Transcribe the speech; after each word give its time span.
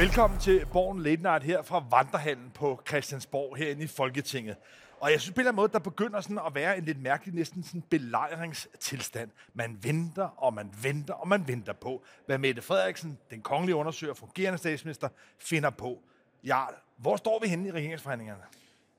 Velkommen 0.00 0.40
til 0.40 0.66
Borgen 0.72 1.02
Late 1.02 1.22
Night 1.22 1.44
her 1.44 1.62
fra 1.62 1.84
Vandrehallen 1.90 2.50
på 2.54 2.82
Christiansborg 2.88 3.56
herinde 3.56 3.84
i 3.84 3.86
Folketinget. 3.86 4.56
Og 5.00 5.10
jeg 5.10 5.20
synes 5.20 5.34
på 5.34 5.40
en 5.40 5.40
eller 5.40 5.50
anden 5.50 5.56
måde, 5.56 5.72
der 5.72 5.78
begynder 5.78 6.20
sådan 6.20 6.38
at 6.46 6.54
være 6.54 6.78
en 6.78 6.84
lidt 6.84 7.02
mærkelig, 7.02 7.34
næsten 7.34 7.62
sådan 7.62 7.82
belejringstilstand. 7.90 9.30
Man 9.54 9.78
venter, 9.82 10.24
og 10.24 10.54
man 10.54 10.70
venter, 10.82 11.14
og 11.14 11.28
man 11.28 11.48
venter 11.48 11.72
på, 11.72 12.04
hvad 12.26 12.38
Mette 12.38 12.62
Frederiksen, 12.62 13.18
den 13.30 13.40
kongelige 13.42 13.76
undersøger, 13.76 14.14
fungerende 14.14 14.58
statsminister, 14.58 15.08
finder 15.38 15.70
på. 15.70 16.02
Ja, 16.44 16.64
hvor 16.96 17.16
står 17.16 17.40
vi 17.42 17.48
henne 17.48 17.68
i 17.68 17.72
regeringsforhandlingerne? 17.72 18.42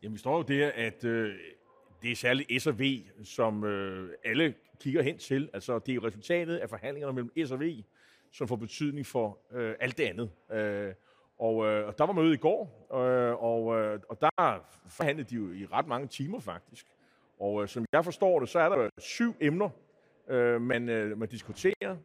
Jamen, 0.04 0.13
vi 0.13 0.20
står 0.20 0.38
jo 0.38 0.44
der, 0.44 0.72
at 0.76 1.04
øh, 1.04 1.36
det 2.02 2.12
er 2.12 2.16
særligt 2.16 2.62
S 2.62 2.68
og 2.68 2.80
V, 2.80 2.84
som 3.23 3.63
øh, 3.63 4.09
alle 4.26 4.54
kigger 4.80 5.02
hen 5.02 5.18
til. 5.18 5.49
Altså, 5.54 5.80
det 5.80 5.91
er 5.91 5.95
jo 5.95 6.08
resultatet 6.08 6.58
af 6.58 6.70
forhandlingerne 6.70 7.13
mellem 7.13 7.48
S 7.48 7.52
og 7.52 7.59
V, 7.59 7.84
som 8.31 8.48
får 8.48 8.55
betydning 8.55 9.05
for 9.05 9.38
øh, 9.52 9.76
alt 9.80 9.98
det 9.98 10.03
andet. 10.03 10.31
Øh, 10.52 10.94
og, 11.39 11.66
øh, 11.66 11.88
og 11.88 11.98
der 11.98 12.05
var 12.05 12.13
møde 12.13 12.34
i 12.34 12.38
går, 12.38 12.88
øh, 12.94 13.44
og, 13.44 13.77
øh, 13.77 13.99
og 14.09 14.22
der 14.22 14.66
forhandlede 14.89 15.30
de 15.30 15.35
jo 15.35 15.52
i 15.52 15.66
ret 15.66 15.88
mange 15.88 16.08
timer 16.08 16.39
faktisk. 16.39 16.86
Og 17.39 17.62
øh, 17.62 17.67
som 17.67 17.86
jeg 17.94 18.03
forstår 18.03 18.39
det, 18.39 18.49
så 18.49 18.59
er 18.59 18.70
der 18.70 18.89
syv 18.98 19.36
emner, 19.41 19.70
øh, 20.30 20.62
man, 20.62 20.89
øh, 20.89 21.17
man 21.17 21.30
diskuterer, 21.30 21.98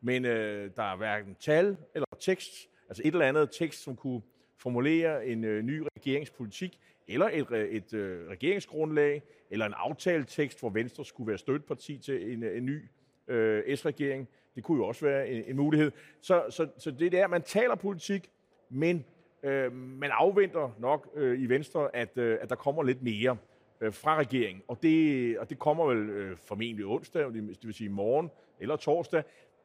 men 0.00 0.24
øh, 0.24 0.70
der 0.76 0.82
er 0.82 0.96
hverken 0.96 1.36
tal 1.40 1.76
eller 1.94 2.06
tekst, 2.20 2.52
altså 2.88 3.02
et 3.04 3.12
eller 3.12 3.26
andet 3.26 3.50
tekst, 3.58 3.82
som 3.82 3.96
kunne 3.96 4.22
formulere 4.56 5.26
en 5.26 5.44
øh, 5.44 5.62
ny 5.62 5.82
regeringspolitik, 5.96 6.78
eller 7.08 7.28
et, 7.32 7.50
et, 7.50 7.76
et 7.76 7.94
øh, 7.94 8.28
regeringsgrundlag, 8.28 9.22
eller 9.50 9.66
en 9.66 9.74
aftaletekst, 9.76 10.60
hvor 10.60 10.70
Venstre 10.70 11.04
skulle 11.04 11.28
være 11.28 11.38
støtteparti 11.38 11.98
til 11.98 12.32
en, 12.32 12.42
øh, 12.42 12.56
en 12.56 12.66
ny 12.66 12.88
øh, 13.28 13.76
S-regering. 13.76 14.28
Det 14.54 14.64
kunne 14.64 14.78
jo 14.78 14.86
også 14.86 15.04
være 15.04 15.28
en, 15.28 15.44
en 15.46 15.56
mulighed. 15.56 15.92
Så, 16.20 16.44
så, 16.50 16.68
så 16.78 16.90
det 16.90 17.14
er, 17.14 17.26
man 17.26 17.42
taler 17.42 17.74
politik, 17.74 18.30
men 18.70 19.04
øh, 19.42 19.72
man 19.72 20.10
afventer 20.12 20.70
nok 20.78 21.10
øh, 21.14 21.40
i 21.40 21.46
Venstre, 21.46 21.96
at, 21.96 22.18
øh, 22.18 22.38
at 22.40 22.50
der 22.50 22.56
kommer 22.56 22.82
lidt 22.82 23.02
mere 23.02 23.36
øh, 23.80 23.92
fra 23.92 24.18
regeringen. 24.18 24.62
Og 24.68 24.82
det, 24.82 25.38
og 25.38 25.50
det 25.50 25.58
kommer 25.58 25.86
vel 25.86 26.10
øh, 26.10 26.36
formentlig 26.36 26.86
onsdag, 26.86 27.24
det, 27.24 27.34
det 27.34 27.66
vil 27.66 27.74
sige 27.74 27.88
i 27.88 27.92
morgen 27.92 28.30
eller 28.60 28.76
torsdag. 28.76 29.22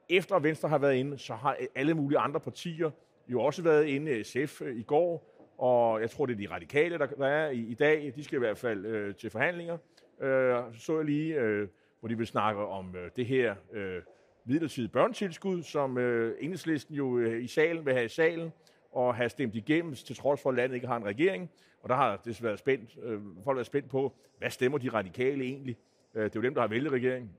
Efter 0.09 0.39
Venstre 0.39 0.69
har 0.69 0.77
været 0.77 0.95
inde, 0.95 1.17
så 1.17 1.33
har 1.33 1.57
alle 1.75 1.93
mulige 1.93 2.19
andre 2.19 2.39
partier 2.39 2.91
jo 3.27 3.41
også 3.41 3.63
været 3.63 3.85
inde 3.85 4.11
øh, 4.11 4.25
SF 4.25 4.61
øh, 4.61 4.77
i 4.77 4.83
går, 4.83 5.33
og 5.57 6.01
jeg 6.01 6.09
tror, 6.09 6.25
det 6.25 6.33
er 6.33 6.37
de 6.37 6.53
radikale, 6.53 6.97
der, 6.97 7.05
der 7.05 7.27
er 7.27 7.49
i, 7.49 7.59
i 7.59 7.73
dag. 7.73 8.13
De 8.15 8.23
skal 8.23 8.35
i 8.35 8.39
hvert 8.39 8.57
fald 8.57 8.85
øh, 8.85 9.15
til 9.15 9.29
forhandlinger. 9.29 9.77
Øh, 10.21 10.55
så 10.77 10.95
jeg 10.95 11.05
lige, 11.05 11.35
øh, 11.35 11.67
hvor 11.99 12.09
de 12.09 12.17
vil 12.17 12.27
snakke 12.27 12.61
om 12.61 12.95
øh, 12.95 13.11
det 13.15 13.25
her 13.25 13.55
øh, 13.73 14.01
midlertidige 14.45 14.91
børnetilskud, 14.91 15.63
som 15.63 15.97
øh, 15.97 16.35
enhedslisten 16.39 16.95
jo 16.95 17.17
øh, 17.17 17.43
i 17.43 17.47
salen 17.47 17.85
vil 17.85 17.93
have 17.93 18.05
i 18.05 18.09
salen 18.09 18.51
og 18.91 19.15
have 19.15 19.29
stemt 19.29 19.55
igennem, 19.55 19.95
til 19.95 20.15
trods 20.15 20.41
for, 20.41 20.49
at 20.49 20.55
landet 20.55 20.75
ikke 20.75 20.87
har 20.87 20.97
en 20.97 21.05
regering. 21.05 21.49
Og 21.81 21.89
der 21.89 21.95
har 21.95 22.17
det 22.25 22.43
været 22.43 22.59
spændt, 22.59 22.97
øh, 23.03 23.21
folk 23.43 23.55
været 23.55 23.65
spændt 23.65 23.89
på, 23.89 24.15
hvad 24.37 24.49
stemmer 24.49 24.77
de 24.77 24.89
radikale 24.89 25.43
egentlig? 25.43 25.77
Øh, 26.15 26.23
det 26.23 26.35
er 26.35 26.39
jo 26.39 26.41
dem, 26.41 26.53
der 26.53 26.61
har 26.61 26.67
vælget 26.67 26.91
regeringen. 26.91 27.31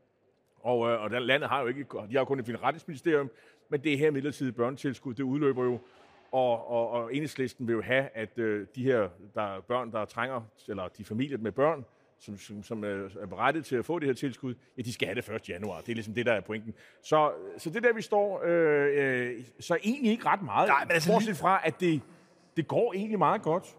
Og, 0.61 0.91
øh, 0.91 1.03
og 1.03 1.11
der, 1.11 1.19
landet 1.19 1.49
har 1.49 1.61
jo 1.61 1.67
ikke, 1.67 1.81
de 1.81 2.13
har 2.13 2.19
jo 2.19 2.25
kun 2.25 2.41
et 2.41 2.47
finansministerium, 2.47 3.31
men 3.69 3.85
det 3.85 3.99
her 3.99 4.11
midlertidige 4.11 4.53
børnetilskud, 4.53 5.15
det 5.15 5.23
udløber 5.23 5.65
jo, 5.65 5.79
og, 6.33 6.71
og, 6.71 6.91
og 6.91 7.15
enhedslisten 7.15 7.67
vil 7.67 7.73
jo 7.73 7.83
have, 7.83 8.09
at 8.15 8.39
øh, 8.39 8.67
de 8.75 8.85
her 8.85 9.09
der 9.35 9.43
er 9.43 9.61
børn, 9.61 9.93
der 9.93 10.05
trænger, 10.05 10.43
eller 10.69 10.89
de 10.89 11.05
familier 11.05 11.39
med 11.39 11.53
børn, 11.53 11.85
som, 12.19 12.39
som, 12.39 12.63
som 12.63 12.85
er 12.85 13.27
berettet 13.29 13.65
til 13.65 13.77
at 13.77 13.85
få 13.85 13.99
det 13.99 14.09
her 14.09 14.15
tilskud, 14.15 14.55
ja, 14.79 14.83
de 14.83 14.93
skal 14.93 15.09
have 15.09 15.21
det 15.21 15.29
1. 15.29 15.49
januar. 15.49 15.81
Det 15.81 15.89
er 15.89 15.95
ligesom 15.95 16.15
det, 16.15 16.27
der 16.27 16.33
er 16.33 16.41
pointen. 16.41 16.75
Så, 17.03 17.33
så 17.59 17.71
det 17.71 17.83
der, 17.83 17.93
vi 17.93 18.03
står, 18.03 18.43
øh, 18.45 18.91
øh, 18.95 19.45
så 19.61 19.79
egentlig 19.85 20.13
ikke 20.13 20.27
ret 20.27 20.43
meget. 20.43 20.69
Nej, 20.69 20.85
men 20.85 20.93
altså, 20.93 21.13
bortset 21.13 21.37
fra, 21.37 21.61
at 21.65 21.81
det, 21.81 22.01
det 22.57 22.69
går 22.69 22.93
egentlig 22.95 23.19
meget 23.19 23.43
godt. 23.43 23.77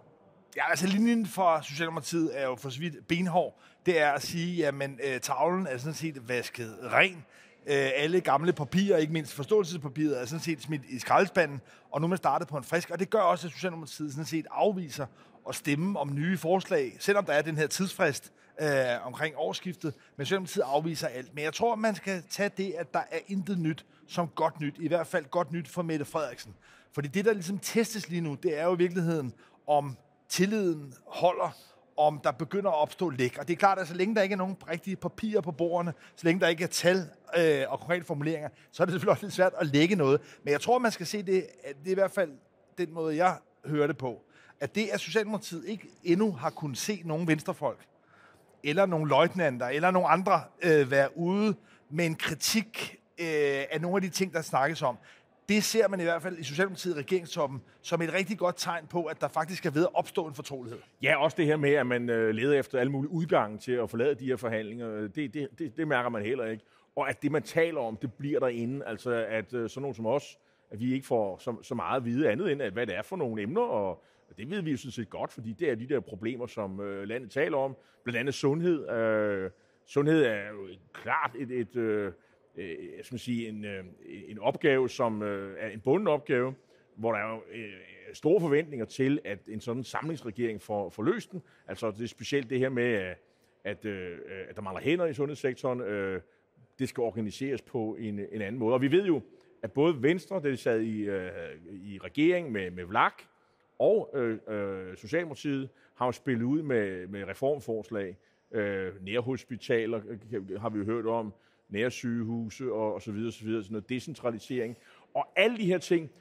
Ja, 0.55 0.69
altså 0.69 0.87
linjen 0.87 1.25
for 1.25 1.61
Socialdemokratiet 1.61 2.39
er 2.39 2.45
jo 2.45 2.55
for 2.55 2.69
så 2.69 2.79
vidt 2.79 3.07
benhård. 3.07 3.59
Det 3.85 3.99
er 3.99 4.11
at 4.11 4.21
sige, 4.21 4.67
at 4.67 4.73
øh, 4.73 5.19
tavlen 5.21 5.67
er 5.67 5.77
sådan 5.77 5.93
set 5.93 6.29
vasket 6.29 6.77
ren. 6.83 7.25
Øh, 7.67 7.89
alle 7.95 8.21
gamle 8.21 8.53
papirer, 8.53 8.97
ikke 8.97 9.13
mindst 9.13 9.33
forståelsespapiret, 9.33 10.21
er 10.21 10.25
sådan 10.25 10.39
set 10.39 10.61
smidt 10.61 10.81
i 10.89 10.99
skraldespanden, 10.99 11.61
og 11.91 12.01
nu 12.01 12.05
er 12.05 12.09
man 12.09 12.17
startet 12.17 12.47
på 12.47 12.57
en 12.57 12.63
frisk. 12.63 12.89
Og 12.89 12.99
det 12.99 13.09
gør 13.09 13.19
også, 13.19 13.47
at 13.47 13.53
Socialdemokratiet 13.53 14.11
sådan 14.11 14.25
set 14.25 14.45
afviser 14.51 15.05
at 15.49 15.55
stemme 15.55 15.99
om 15.99 16.15
nye 16.15 16.37
forslag, 16.37 16.97
selvom 16.99 17.25
der 17.25 17.33
er 17.33 17.41
den 17.41 17.57
her 17.57 17.67
tidsfrist 17.67 18.31
øh, 18.61 19.05
omkring 19.05 19.35
årsskiftet, 19.37 19.93
men 20.17 20.25
Socialdemokratiet 20.25 20.63
afviser 20.63 21.07
alt. 21.07 21.35
Men 21.35 21.43
jeg 21.43 21.53
tror, 21.53 21.75
man 21.75 21.95
skal 21.95 22.23
tage 22.29 22.49
det, 22.57 22.73
at 22.77 22.93
der 22.93 23.01
er 23.11 23.19
intet 23.27 23.59
nyt 23.59 23.85
som 24.07 24.27
godt 24.27 24.59
nyt, 24.59 24.75
i 24.79 24.87
hvert 24.87 25.07
fald 25.07 25.25
godt 25.25 25.51
nyt 25.51 25.67
for 25.67 25.81
Mette 25.81 26.05
Frederiksen. 26.05 26.55
Fordi 26.93 27.07
det, 27.07 27.25
der 27.25 27.33
ligesom 27.33 27.59
testes 27.59 28.09
lige 28.09 28.21
nu, 28.21 28.35
det 28.43 28.59
er 28.59 28.65
jo 28.65 28.73
i 28.73 28.77
virkeligheden, 28.77 29.33
om 29.67 29.97
tilliden 30.29 30.93
holder, 31.07 31.55
om 31.97 32.19
der 32.23 32.31
begynder 32.31 32.69
at 32.69 32.77
opstå 32.77 33.09
læk. 33.09 33.37
Og 33.37 33.47
det 33.47 33.53
er 33.53 33.57
klart, 33.57 33.79
at 33.79 33.87
så 33.87 33.93
længe 33.93 34.15
der 34.15 34.21
ikke 34.21 34.33
er 34.33 34.37
nogen 34.37 34.55
rigtige 34.69 34.95
papirer 34.95 35.41
på 35.41 35.51
bordene, 35.51 35.93
så 36.15 36.27
længe 36.27 36.41
der 36.41 36.47
ikke 36.47 36.63
er 36.63 36.67
tal 36.67 36.97
øh, 37.37 37.63
og 37.67 37.79
konkrete 37.79 38.05
formuleringer, 38.05 38.49
så 38.71 38.83
er 38.83 38.85
det 38.85 38.93
selvfølgelig 38.93 39.11
også 39.11 39.25
lidt 39.25 39.33
svært 39.33 39.53
at 39.59 39.67
lægge 39.67 39.95
noget. 39.95 40.21
Men 40.43 40.51
jeg 40.51 40.61
tror, 40.61 40.79
man 40.79 40.91
skal 40.91 41.05
se 41.05 41.23
det, 41.23 41.47
at 41.63 41.75
det 41.79 41.87
er 41.87 41.91
i 41.91 41.93
hvert 41.93 42.11
fald 42.11 42.31
den 42.77 42.93
måde, 42.93 43.15
jeg 43.15 43.37
hører 43.65 43.87
det 43.87 43.97
på, 43.97 44.24
at 44.59 44.75
det, 44.75 44.87
at 44.93 44.99
Socialdemokratiet 44.99 45.65
ikke 45.65 45.87
endnu 46.03 46.31
har 46.31 46.49
kunnet 46.49 46.77
se 46.77 47.01
nogen 47.05 47.27
venstrefolk, 47.27 47.79
eller 48.63 48.85
nogle 48.85 49.09
løjtnanter, 49.09 49.67
eller 49.67 49.91
nogle 49.91 50.07
andre 50.07 50.41
øh, 50.63 50.91
være 50.91 51.17
ude 51.17 51.55
med 51.89 52.05
en 52.05 52.15
kritik 52.15 52.97
øh, 53.19 53.27
af 53.71 53.81
nogle 53.81 53.95
af 53.95 54.01
de 54.01 54.09
ting, 54.09 54.33
der 54.33 54.41
snakkes 54.41 54.81
om, 54.81 54.97
det 55.49 55.63
ser 55.63 55.87
man 55.87 55.99
i 55.99 56.03
hvert 56.03 56.21
fald 56.21 56.37
i 56.37 56.43
Socialdemokratiet 56.43 56.95
i 56.95 56.99
regeringstoppen 56.99 57.61
som 57.81 58.01
et 58.01 58.13
rigtig 58.13 58.37
godt 58.37 58.55
tegn 58.57 58.87
på, 58.87 59.03
at 59.03 59.21
der 59.21 59.27
faktisk 59.27 59.65
er 59.65 59.69
ved 59.69 59.83
at 59.83 59.89
opstå 59.93 60.27
en 60.27 60.35
fortrolighed. 60.35 60.79
Ja, 61.01 61.23
også 61.23 61.37
det 61.37 61.45
her 61.45 61.57
med, 61.57 61.73
at 61.73 61.87
man 61.87 62.09
øh, 62.09 62.35
leder 62.35 62.59
efter 62.59 62.79
alle 62.79 62.91
mulige 62.91 63.11
udgange 63.11 63.57
til 63.57 63.71
at 63.71 63.89
forlade 63.89 64.15
de 64.15 64.25
her 64.25 64.35
forhandlinger, 64.35 64.87
det, 65.07 65.33
det, 65.33 65.47
det, 65.59 65.77
det 65.77 65.87
mærker 65.87 66.09
man 66.09 66.25
heller 66.25 66.45
ikke. 66.45 66.63
Og 66.95 67.09
at 67.09 67.21
det, 67.21 67.31
man 67.31 67.43
taler 67.43 67.79
om, 67.79 67.97
det 67.97 68.13
bliver 68.13 68.39
derinde. 68.39 68.85
Altså, 68.85 69.25
at 69.29 69.53
øh, 69.53 69.69
sådan 69.69 69.81
nogen 69.81 69.95
som 69.95 70.05
os, 70.05 70.37
at 70.71 70.79
vi 70.79 70.93
ikke 70.93 71.07
får 71.07 71.37
så, 71.37 71.55
så 71.61 71.75
meget 71.75 71.97
at 71.97 72.05
vide 72.05 72.31
andet 72.31 72.51
end, 72.51 72.61
at 72.61 72.73
hvad 72.73 72.87
det 72.87 72.95
er 72.95 73.01
for 73.01 73.15
nogle 73.15 73.41
emner, 73.41 73.61
og 73.61 74.03
det 74.37 74.49
ved 74.49 74.61
vi 74.61 74.71
jo 74.71 74.77
sådan 74.77 74.91
set 74.91 75.09
godt, 75.09 75.31
fordi 75.31 75.53
det 75.53 75.69
er 75.69 75.75
de 75.75 75.89
der 75.89 75.99
problemer, 75.99 76.47
som 76.47 76.79
øh, 76.79 77.07
landet 77.07 77.31
taler 77.31 77.57
om. 77.57 77.75
Blandt 78.03 78.19
andet 78.19 78.33
sundhed. 78.33 78.89
Øh, 78.89 79.51
sundhed 79.85 80.23
er 80.25 80.49
jo 80.49 80.67
klart 80.93 81.31
et, 81.39 81.51
et 81.51 81.75
øh, 81.75 82.11
øh 82.55 82.69
jeg 82.97 83.05
skal 83.05 83.19
sige, 83.19 83.47
en, 83.47 83.65
øh, 83.65 83.85
en 84.27 84.39
opgave, 84.39 84.89
som 84.89 85.21
øh, 85.21 85.55
er 85.59 85.69
en 85.69 85.79
bunden 85.79 86.07
opgave, 86.07 86.55
hvor 86.95 87.11
der 87.11 87.19
er 87.19 87.33
jo 87.33 87.41
øh, 87.51 87.73
store 88.13 88.41
forventninger 88.41 88.85
til, 88.85 89.19
at 89.25 89.39
en 89.47 89.61
sådan 89.61 89.83
samlingsregering 89.83 90.61
får, 90.61 90.89
får 90.89 91.03
løst 91.03 91.31
den. 91.31 91.41
Altså 91.67 91.91
det 91.91 92.03
er 92.03 92.07
specielt 92.07 92.49
det 92.49 92.59
her 92.59 92.69
med, 92.69 93.09
øh, 93.09 93.15
at, 93.63 93.85
øh, 93.85 94.17
at 94.49 94.55
der 94.55 94.61
mangler 94.61 94.81
hænder 94.81 95.05
i 95.05 95.13
sundhedssektoren. 95.13 95.81
Øh, 95.81 96.21
det 96.79 96.89
skal 96.89 97.01
organiseres 97.01 97.61
på 97.61 97.97
en, 97.99 98.19
en 98.19 98.41
anden 98.41 98.59
måde. 98.59 98.73
Og 98.73 98.81
vi 98.81 98.91
ved 98.91 99.05
jo, 99.05 99.21
at 99.63 99.71
både 99.71 100.03
Venstre, 100.03 100.41
der 100.43 100.55
sad 100.55 100.81
i, 100.81 101.01
øh, 101.01 101.31
i 101.73 101.99
regering 102.03 102.51
med, 102.51 102.71
med 102.71 102.85
VLAK, 102.85 103.13
og 103.79 104.11
øh, 104.13 104.39
øh, 104.47 104.97
Socialdemokratiet 104.97 105.69
har 105.95 106.05
jo 106.05 106.11
spillet 106.11 106.45
ud 106.45 106.61
med, 106.61 107.07
med 107.07 107.27
reformforslag. 107.27 108.17
Øh, 108.51 109.03
nærhospitaler 109.05 110.01
øh, 110.33 110.61
har 110.61 110.69
vi 110.69 110.79
jo 110.79 110.85
hørt 110.85 111.05
om, 111.05 111.33
nærsygehuse 111.69 112.71
og, 112.71 112.93
og 112.93 113.01
så 113.01 113.11
videre, 113.11 113.31
så 113.31 113.43
videre, 113.43 113.63
sådan 113.63 113.73
noget 113.73 113.89
decentralisering. 113.89 114.77
Og 115.13 115.27
alle 115.35 115.57
de 115.57 115.65
her 115.65 115.77
ting, 115.77 116.11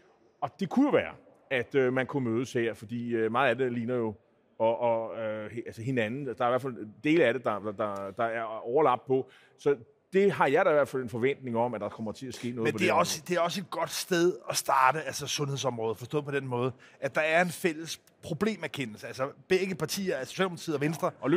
og 0.40 0.60
det 0.60 0.68
kunne 0.68 0.86
jo 0.86 0.92
være, 0.92 1.14
at 1.50 1.74
øh, 1.74 1.92
man 1.92 2.06
kunne 2.06 2.30
mødes 2.30 2.52
her, 2.52 2.74
fordi 2.74 3.14
øh, 3.14 3.32
meget 3.32 3.50
af 3.50 3.56
det 3.56 3.72
ligner 3.72 3.94
jo 3.94 4.14
og, 4.58 4.78
og 4.78 5.16
øh, 5.16 5.56
altså 5.66 5.82
hinanden. 5.82 6.26
Der 6.26 6.44
er 6.44 6.48
i 6.48 6.50
hvert 6.50 6.62
fald 6.62 6.88
dele 7.04 7.24
af 7.24 7.34
det, 7.34 7.44
der, 7.44 7.58
der, 7.58 8.10
der 8.10 8.24
er 8.24 8.42
overlap 8.42 9.06
på. 9.06 9.30
Så 9.58 9.76
det 10.14 10.32
har 10.32 10.46
jeg 10.46 10.64
da 10.64 10.70
i 10.70 10.72
hvert 10.72 10.88
fald 10.88 11.02
en 11.02 11.08
forventning 11.08 11.56
om, 11.56 11.74
at 11.74 11.80
der 11.80 11.88
kommer 11.88 12.12
til 12.12 12.26
at 12.26 12.34
ske 12.34 12.50
noget 12.50 12.72
Men 12.72 12.80
det, 12.80 12.88
er 12.88 12.92
også, 12.92 13.22
det 13.28 13.36
er 13.36 13.40
også 13.40 13.60
et 13.60 13.70
godt 13.70 13.90
sted 13.90 14.36
at 14.50 14.56
starte, 14.56 15.02
altså 15.02 15.26
sundhedsområdet, 15.26 15.98
forstået 15.98 16.24
på 16.24 16.30
den 16.30 16.46
måde, 16.46 16.72
at 17.00 17.14
der 17.14 17.20
er 17.20 17.42
en 17.42 17.50
fælles 17.50 18.00
problemerkendelse. 18.22 19.06
Altså 19.06 19.28
begge 19.48 19.74
partier, 19.74 20.16
altså 20.16 20.30
Socialdemokratiet 20.30 20.74
og 20.74 20.80
Venstre, 20.80 21.10
og 21.20 21.30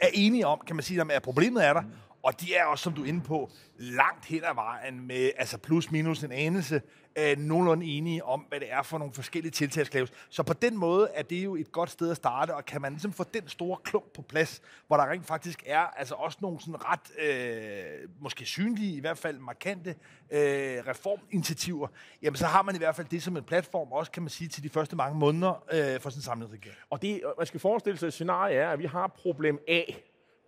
er 0.00 0.08
enige 0.14 0.46
om, 0.46 0.60
kan 0.66 0.76
man 0.76 0.82
sige, 0.82 1.12
at 1.12 1.22
problemet 1.22 1.66
er 1.66 1.72
der, 1.72 1.80
mm. 1.80 1.88
Og 2.22 2.40
de 2.40 2.54
er 2.54 2.64
også, 2.64 2.82
som 2.82 2.92
du 2.92 3.02
er 3.02 3.06
inde 3.06 3.20
på, 3.20 3.50
langt 3.78 4.24
hen 4.24 4.44
ad 4.44 4.54
vejen 4.54 5.06
med 5.06 5.30
altså 5.36 5.58
plus 5.58 5.90
minus 5.90 6.22
en 6.22 6.32
anelse 6.32 6.82
øh, 7.18 7.38
nogenlunde 7.38 7.86
enige 7.86 8.24
om, 8.24 8.40
hvad 8.40 8.60
det 8.60 8.72
er 8.72 8.82
for 8.82 8.98
nogle 8.98 9.14
forskellige 9.14 9.50
tiltag, 9.50 9.86
skal 9.86 10.10
Så 10.30 10.42
på 10.42 10.52
den 10.52 10.76
måde 10.76 11.08
er 11.14 11.22
det 11.22 11.44
jo 11.44 11.56
et 11.56 11.72
godt 11.72 11.90
sted 11.90 12.10
at 12.10 12.16
starte, 12.16 12.54
og 12.54 12.64
kan 12.64 12.82
man 12.82 12.92
ligesom 12.92 13.12
få 13.12 13.24
den 13.24 13.48
store 13.48 13.78
klump 13.84 14.12
på 14.14 14.22
plads, 14.22 14.62
hvor 14.86 14.96
der 14.96 15.10
rent 15.10 15.26
faktisk 15.26 15.62
er 15.66 15.80
altså 15.80 16.14
også 16.14 16.38
nogle 16.40 16.60
sådan 16.60 16.76
ret, 16.84 17.18
øh, 17.18 18.08
måske 18.20 18.44
synlige, 18.44 18.96
i 18.96 19.00
hvert 19.00 19.18
fald 19.18 19.38
markante 19.38 19.90
øh, 20.30 20.38
reforminitiativer, 20.86 21.88
jamen 22.22 22.36
så 22.36 22.46
har 22.46 22.62
man 22.62 22.74
i 22.74 22.78
hvert 22.78 22.96
fald 22.96 23.06
det 23.06 23.22
som 23.22 23.36
en 23.36 23.44
platform, 23.44 23.92
også 23.92 24.12
kan 24.12 24.22
man 24.22 24.30
sige, 24.30 24.48
til 24.48 24.62
de 24.62 24.68
første 24.68 24.96
mange 24.96 25.18
måneder 25.18 25.64
øh, 25.72 26.00
for 26.00 26.10
sådan 26.10 26.18
en 26.18 26.22
samlet 26.22 26.50
regering. 26.50 26.76
Og 26.90 27.02
det, 27.02 27.22
man 27.38 27.46
skal 27.46 27.60
forestille 27.60 27.98
sig, 27.98 28.06
at 28.06 28.12
scenarie 28.12 28.56
er, 28.56 28.70
at 28.70 28.78
vi 28.78 28.86
har 28.86 29.06
problem 29.06 29.58
A, 29.68 29.82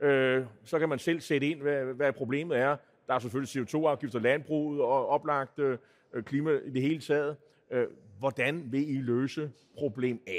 Øh, 0.03 0.45
så 0.65 0.79
kan 0.79 0.89
man 0.89 0.99
selv 0.99 1.21
sætte 1.21 1.47
ind, 1.47 1.61
hvad, 1.61 1.85
hvad 1.85 2.13
problemet 2.13 2.59
er. 2.59 2.77
Der 3.07 3.15
er 3.15 3.19
selvfølgelig 3.19 3.63
CO2-afgifter, 3.63 4.19
landbruget 4.19 4.81
og 4.81 5.09
oplagt 5.09 5.59
øh, 5.59 5.79
øh, 6.13 6.23
klima 6.23 6.51
i 6.65 6.71
det 6.71 6.83
hele 6.83 7.01
taget. 7.01 7.37
Øh, 7.71 7.87
hvordan 8.19 8.73
vil 8.73 8.97
I 8.97 9.01
løse 9.01 9.53
problem 9.79 10.23
A? 10.27 10.39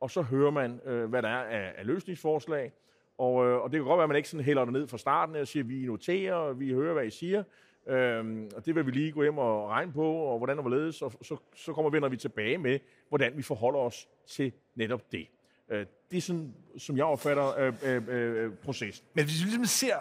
Og 0.00 0.10
så 0.10 0.22
hører 0.22 0.50
man, 0.50 0.80
øh, 0.84 1.04
hvad 1.04 1.22
der 1.22 1.28
er 1.28 1.44
af, 1.44 1.72
af 1.76 1.86
løsningsforslag, 1.86 2.72
og, 3.18 3.46
øh, 3.46 3.62
og 3.62 3.70
det 3.70 3.78
kan 3.78 3.84
godt 3.84 3.98
være, 3.98 4.04
at 4.04 4.08
man 4.08 4.16
ikke 4.16 4.28
sådan 4.28 4.44
hælder 4.44 4.64
det 4.64 4.72
ned 4.72 4.88
fra 4.88 4.98
starten 4.98 5.36
og 5.36 5.46
siger, 5.46 5.64
vi 5.64 5.86
noterer, 5.86 6.34
og 6.34 6.60
vi 6.60 6.72
hører, 6.72 6.92
hvad 6.92 7.04
I 7.04 7.10
siger, 7.10 7.42
Øhm, 7.88 8.50
og 8.56 8.66
det 8.66 8.74
vil 8.74 8.86
vi 8.86 8.90
lige 8.90 9.12
gå 9.12 9.22
hjem 9.22 9.38
og 9.38 9.68
regne 9.68 9.92
på, 9.92 10.12
og 10.12 10.38
hvordan 10.38 10.58
og 10.58 10.62
hvorledes, 10.62 11.02
og 11.02 11.12
så, 11.22 11.36
så 11.54 11.72
kommer 11.72 11.90
vi, 11.90 12.00
når 12.00 12.08
vi 12.08 12.16
tilbage 12.16 12.58
med, 12.58 12.78
hvordan 13.08 13.36
vi 13.36 13.42
forholder 13.42 13.78
os 13.78 14.08
til 14.26 14.52
netop 14.74 15.12
det. 15.12 15.26
Øh, 15.70 15.86
det 16.10 16.16
er 16.16 16.20
sådan, 16.20 16.54
som 16.78 16.96
jeg 16.96 17.04
opfatter 17.04 17.58
øh, 17.58 17.74
øh, 17.82 18.02
øh, 18.08 18.52
processen. 18.54 19.06
Men 19.14 19.24
hvis 19.24 19.40
vi 19.40 19.44
ligesom 19.44 19.64
ser 19.64 19.96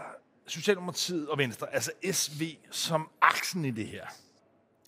Socialdemokratiet 0.48 1.30
og 1.30 1.38
Venstre, 1.38 1.74
altså 1.74 1.92
SV 2.12 2.42
som 2.72 3.10
aksen 3.22 3.66
i 3.66 3.72
det 3.72 3.88
her. 3.88 4.06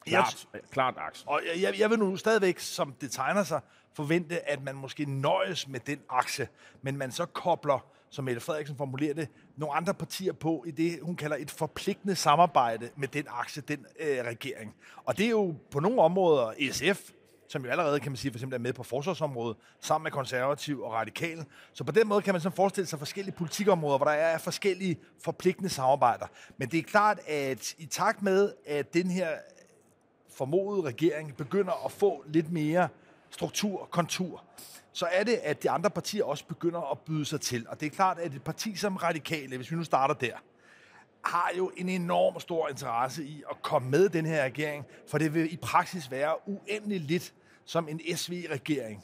Klart, 0.06 0.48
jeg, 0.54 0.62
klart 0.72 0.96
aksen. 0.98 1.30
Og 1.30 1.42
jeg, 1.62 1.80
jeg 1.80 1.90
vil 1.90 2.00
nu 2.00 2.18
stadigvæk, 2.18 2.60
som 2.60 2.94
det 3.02 3.12
tegner 3.12 3.44
sig, 3.44 3.62
forvente, 3.94 4.50
at 4.50 4.64
man 4.64 4.76
måske 4.76 5.06
nøjes 5.06 5.68
med 5.68 5.80
den 5.80 6.00
akse, 6.10 6.48
men 6.82 6.98
man 6.98 7.12
så 7.12 7.26
kobler 7.26 7.86
som 8.10 8.26
Mette 8.26 8.42
Frederiksen 8.42 8.78
formulerer 8.78 9.14
det, 9.14 9.28
nogle 9.56 9.76
andre 9.76 9.94
partier 9.94 10.34
på 10.34 10.64
i 10.68 10.72
det, 10.72 11.00
hun 11.02 11.16
kalder 11.16 11.38
et 11.40 11.52
forpligtende 11.52 12.16
samarbejde 12.16 12.90
med 12.96 13.08
den 13.08 13.26
akse, 13.30 13.62
den 13.62 13.86
øh, 14.00 14.26
regering. 14.26 14.76
Og 15.06 15.18
det 15.18 15.26
er 15.26 15.30
jo 15.30 15.56
på 15.72 15.80
nogle 15.80 16.02
områder 16.02 16.54
SF, 16.72 17.12
som 17.48 17.66
jo 17.66 17.72
allerede, 17.72 18.00
kan 18.00 18.12
man 18.12 18.18
sige, 18.18 18.32
for 18.32 18.38
eksempel 18.38 18.56
er 18.56 18.60
med 18.60 18.74
på 18.74 18.84
forsvarsområdet, 18.84 19.58
sammen 19.82 20.04
med 20.04 20.12
konservativ 20.12 20.82
og 20.82 20.94
radikal. 20.94 21.46
Så 21.74 21.84
på 21.84 21.92
den 21.92 22.08
måde 22.08 22.22
kan 22.22 22.34
man 22.34 22.42
sådan 22.42 22.56
forestille 22.56 22.88
sig 22.88 23.00
forskellige 23.00 23.36
politikområder, 23.36 23.98
hvor 23.98 24.06
der 24.06 24.14
er 24.14 24.38
forskellige 24.38 25.00
forpligtende 25.24 25.70
samarbejder. 25.70 26.26
Men 26.58 26.70
det 26.70 26.80
er 26.80 26.84
klart, 26.84 27.20
at 27.28 27.76
i 27.78 27.86
takt 27.86 28.22
med, 28.22 28.54
at 28.66 28.94
den 28.94 29.12
her 29.12 29.30
formodede 30.30 30.88
regering 30.88 31.38
begynder 31.38 31.86
at 31.86 31.92
få 31.92 32.24
lidt 32.28 32.52
mere 32.52 32.88
struktur, 33.30 33.82
og 33.82 33.90
kontur, 33.90 34.44
så 34.94 35.06
er 35.12 35.24
det, 35.24 35.34
at 35.44 35.64
de 35.64 35.70
andre 35.70 35.90
partier 35.90 36.24
også 36.24 36.46
begynder 36.46 36.92
at 36.92 37.00
byde 37.00 37.26
sig 37.26 37.42
til. 37.42 37.66
Og 37.70 37.80
det 37.80 37.86
er 37.86 37.90
klart, 37.90 38.20
at 38.20 38.34
et 38.34 38.44
parti 38.44 38.76
som 38.76 38.96
Radikale, 38.96 39.58
hvis 39.58 39.72
vi 39.72 39.76
nu 39.76 39.84
starter 39.84 40.14
der, 40.14 40.38
har 41.26 41.52
jo 41.58 41.72
en 41.78 41.90
enorm 41.90 42.40
stor 42.40 42.70
interesse 42.70 43.24
i 43.24 43.44
at 43.50 43.62
komme 43.62 43.90
med 43.90 44.10
den 44.10 44.26
her 44.26 44.44
regering, 44.44 44.86
for 45.08 45.18
det 45.18 45.34
vil 45.34 45.54
i 45.54 45.58
praksis 45.58 46.12
være 46.12 46.50
uendelig 46.50 47.02
lidt, 47.02 47.34
som 47.66 47.88
en 47.90 48.02
SV-regering 48.16 49.04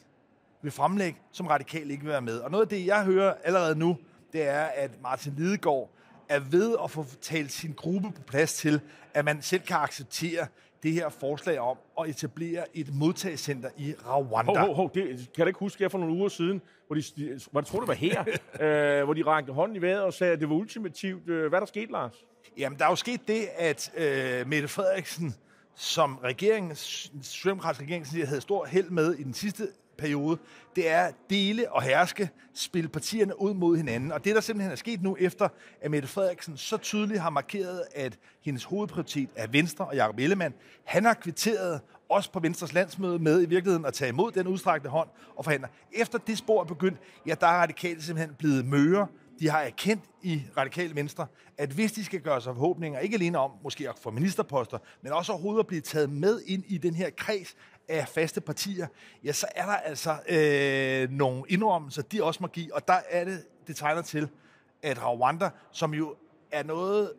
vil 0.61 0.71
fremlægge, 0.71 1.19
som 1.31 1.47
radikal 1.47 1.91
ikke 1.91 2.03
vil 2.03 2.11
være 2.11 2.21
med. 2.21 2.39
Og 2.39 2.51
noget 2.51 2.65
af 2.65 2.69
det, 2.69 2.85
jeg 2.85 3.03
hører 3.03 3.33
allerede 3.43 3.75
nu, 3.75 3.97
det 4.33 4.47
er, 4.47 4.63
at 4.63 4.91
Martin 5.01 5.33
Lidegaard 5.37 5.89
er 6.29 6.39
ved 6.39 6.75
at 6.83 6.91
få 6.91 7.05
talt 7.21 7.51
sin 7.51 7.73
gruppe 7.73 8.11
på 8.11 8.21
plads 8.21 8.53
til, 8.53 8.81
at 9.13 9.25
man 9.25 9.41
selv 9.41 9.61
kan 9.61 9.77
acceptere 9.77 10.47
det 10.83 10.93
her 10.93 11.09
forslag 11.09 11.59
om 11.59 11.77
at 11.99 12.09
etablere 12.09 12.77
et 12.77 12.93
modtagscenter 12.95 13.69
i 13.77 13.93
Rwanda. 13.93 14.51
Hov, 14.51 14.65
hov, 14.65 14.75
hov, 14.75 14.91
det 14.93 15.29
kan 15.35 15.45
du 15.45 15.47
ikke 15.47 15.59
huske 15.59 15.83
jeg 15.83 15.91
for 15.91 15.97
nogle 15.97 16.15
uger 16.15 16.29
siden, 16.29 16.61
hvor 16.93 17.23
de, 17.23 17.39
hvor 17.51 17.61
jeg 17.61 17.67
tror, 17.67 17.79
det 17.79 17.87
var 17.87 17.93
her, 17.93 18.23
øh, 18.99 19.03
hvor 19.03 19.13
de 19.13 19.23
rakte 19.25 19.53
hånden 19.53 19.75
i 19.75 19.81
vejret 19.81 20.01
og 20.01 20.13
sagde, 20.13 20.33
at 20.33 20.39
det 20.39 20.49
var 20.49 20.55
ultimativt. 20.55 21.29
Øh, 21.29 21.49
hvad 21.49 21.59
der 21.59 21.65
skete, 21.65 21.91
Lars? 21.91 22.25
Jamen, 22.57 22.79
der 22.79 22.85
er 22.85 22.89
jo 22.89 22.95
sket 22.95 23.27
det, 23.27 23.47
at 23.57 23.91
øh, 23.97 24.47
Mette 24.47 24.67
Frederiksen, 24.67 25.35
som 25.75 26.17
regeringen, 26.23 26.75
Socialdemokratisk 26.75 27.81
regering, 27.81 28.27
havde 28.27 28.41
stor 28.41 28.65
held 28.65 28.89
med 28.89 29.13
i 29.13 29.23
den 29.23 29.33
sidste 29.33 29.67
periode, 29.97 30.37
det 30.75 30.89
er 30.89 31.11
dele 31.29 31.71
og 31.71 31.81
herske, 31.81 32.29
spille 32.53 32.89
partierne 32.89 33.41
ud 33.41 33.53
mod 33.53 33.77
hinanden. 33.77 34.11
Og 34.11 34.25
det, 34.25 34.35
der 34.35 34.41
simpelthen 34.41 34.71
er 34.71 34.75
sket 34.75 35.01
nu, 35.01 35.17
efter 35.19 35.49
at 35.81 35.91
Mette 35.91 36.07
Frederiksen 36.07 36.57
så 36.57 36.77
tydeligt 36.77 37.19
har 37.19 37.29
markeret, 37.29 37.83
at 37.95 38.17
hendes 38.41 38.63
hovedprioritet 38.63 39.29
er 39.35 39.47
Venstre 39.47 39.85
og 39.85 39.95
Jacob 39.95 40.19
Ellemann, 40.19 40.53
han 40.83 41.05
har 41.05 41.13
kvitteret 41.13 41.81
også 42.13 42.31
på 42.31 42.39
Venstres 42.39 42.73
landsmøde 42.73 43.19
med 43.19 43.41
i 43.41 43.45
virkeligheden 43.45 43.85
at 43.85 43.93
tage 43.93 44.09
imod 44.09 44.31
den 44.31 44.47
udstrakte 44.47 44.89
hånd 44.89 45.09
og 45.35 45.43
forhandle. 45.43 45.67
Efter 45.91 46.17
det 46.17 46.37
spor 46.37 46.61
er 46.61 46.65
begyndt, 46.65 46.97
ja, 47.25 47.35
der 47.41 47.47
er 47.47 47.61
radikale 47.61 48.01
simpelthen 48.01 48.35
blevet 48.35 48.65
møre. 48.65 49.07
De 49.39 49.49
har 49.49 49.59
erkendt 49.59 50.03
i 50.21 50.41
radikale 50.57 50.95
venstre, 50.95 51.27
at 51.57 51.69
hvis 51.69 51.91
de 51.91 52.05
skal 52.05 52.19
gøre 52.19 52.41
sig 52.41 52.53
forhåbninger, 52.53 52.99
ikke 52.99 53.15
alene 53.15 53.37
om 53.37 53.51
måske 53.63 53.89
at 53.89 53.95
få 53.99 54.11
ministerposter, 54.11 54.77
men 55.01 55.11
også 55.11 55.31
overhovedet 55.31 55.59
at 55.59 55.67
blive 55.67 55.81
taget 55.81 56.09
med 56.09 56.41
ind 56.45 56.63
i 56.67 56.77
den 56.77 56.93
her 56.93 57.09
kreds 57.17 57.55
af 57.89 58.07
faste 58.07 58.41
partier, 58.41 58.87
ja, 59.23 59.31
så 59.31 59.47
er 59.55 59.65
der 59.65 59.73
altså 59.73 60.17
øh, 60.29 61.11
nogle 61.11 61.43
indrømmelser, 61.49 62.01
de 62.01 62.23
også 62.23 62.37
må 62.41 62.47
give, 62.47 62.75
og 62.75 62.87
der 62.87 62.99
er 63.09 63.25
det, 63.25 63.43
det 63.67 63.75
tegner 63.75 64.01
til, 64.01 64.29
at 64.81 65.05
Rwanda, 65.05 65.49
som 65.71 65.93
jo 65.93 66.15
er 66.51 66.63
noget, 66.63 67.11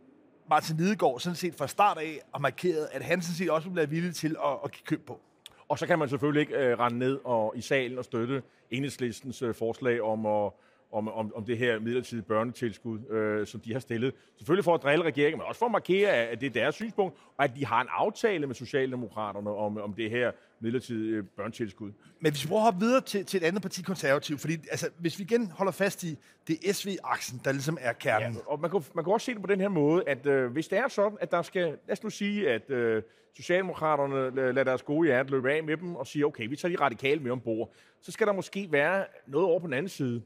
Martin 0.50 0.76
Lidegaard 0.76 1.20
sådan 1.20 1.36
set 1.36 1.54
fra 1.54 1.68
start 1.68 1.98
af 1.98 2.20
og 2.32 2.40
markeret, 2.40 2.88
at 2.92 3.04
han 3.04 3.22
sådan 3.22 3.34
set 3.34 3.50
også 3.50 3.70
bliver 3.70 3.86
villig 3.86 4.14
til 4.14 4.36
at, 4.44 4.58
at 4.64 4.70
give 4.72 4.84
køb 4.86 5.06
på. 5.06 5.20
Og 5.68 5.78
så 5.78 5.86
kan 5.86 5.98
man 5.98 6.08
selvfølgelig 6.08 6.40
ikke 6.40 6.54
øh, 6.54 6.78
rende 6.78 6.98
ned 6.98 7.20
og, 7.24 7.52
i 7.56 7.60
salen 7.60 7.98
og 7.98 8.04
støtte 8.04 8.42
enhedslistens 8.70 9.42
øh, 9.42 9.54
forslag 9.54 10.02
om 10.02 10.26
at 10.26 10.52
om, 10.94 11.08
om, 11.08 11.32
om 11.34 11.44
det 11.44 11.58
her 11.58 11.78
midlertidige 11.78 12.24
børnetilskud, 12.24 13.10
øh, 13.10 13.46
som 13.46 13.60
de 13.60 13.72
har 13.72 13.80
stillet. 13.80 14.14
Selvfølgelig 14.36 14.64
for 14.64 14.74
at 14.74 14.82
drille 14.82 15.04
regeringen, 15.04 15.38
men 15.38 15.46
også 15.48 15.58
for 15.58 15.66
at 15.66 15.72
markere, 15.72 16.10
at 16.10 16.40
det 16.40 16.46
er 16.46 16.50
deres 16.50 16.74
synspunkt, 16.74 17.16
og 17.36 17.44
at 17.44 17.50
de 17.56 17.66
har 17.66 17.80
en 17.80 17.88
aftale 17.90 18.46
med 18.46 18.54
Socialdemokraterne 18.54 19.50
om, 19.50 19.78
om 19.78 19.92
det 19.92 20.10
her 20.10 20.32
midlertidige 20.60 21.16
øh, 21.16 21.24
børnetilskud. 21.36 21.92
Men 22.20 22.32
hvis 22.32 22.44
vi 22.44 22.48
prøver 22.48 22.60
at 22.60 22.64
hoppe 22.64 22.80
videre 22.80 23.00
til, 23.00 23.24
til 23.24 23.42
et 23.42 23.46
andet 23.46 23.62
parti, 23.62 23.82
konservativ, 23.82 24.38
fordi 24.38 24.52
altså, 24.52 24.90
hvis 24.98 25.18
vi 25.18 25.24
igen 25.24 25.50
holder 25.50 25.72
fast 25.72 26.02
i 26.02 26.18
det 26.48 26.76
SV-aksen, 26.76 27.40
der 27.44 27.52
ligesom 27.52 27.78
er 27.80 27.92
kernen. 27.92 28.32
Ja, 28.32 28.40
og 28.46 28.60
man 28.60 28.70
kan, 28.70 28.82
man 28.94 29.04
kan 29.04 29.12
også 29.12 29.24
se 29.24 29.34
det 29.34 29.40
på 29.40 29.46
den 29.46 29.60
her 29.60 29.68
måde, 29.68 30.08
at 30.08 30.26
øh, 30.26 30.52
hvis 30.52 30.68
det 30.68 30.78
er 30.78 30.88
sådan, 30.88 31.18
at 31.20 31.30
der 31.30 31.42
skal, 31.42 31.62
lad 31.62 31.92
os 31.92 32.02
nu 32.02 32.10
sige, 32.10 32.50
at 32.50 32.70
øh, 32.70 33.02
Socialdemokraterne 33.36 34.34
lader 34.52 34.64
deres 34.64 34.82
gode 34.82 35.06
hjerte 35.06 35.30
løbe 35.30 35.52
af 35.52 35.62
med 35.62 35.76
dem 35.76 35.96
og 35.96 36.06
siger, 36.06 36.26
okay, 36.26 36.48
vi 36.48 36.56
tager 36.56 36.76
de 36.76 36.82
radikale 36.82 37.20
med 37.20 37.30
ombord, 37.30 37.72
så 38.00 38.12
skal 38.12 38.26
der 38.26 38.32
måske 38.32 38.68
være 38.72 39.04
noget 39.26 39.46
over 39.46 39.60
på 39.60 39.66
den 39.66 39.74
anden 39.74 39.88
side 39.88 40.22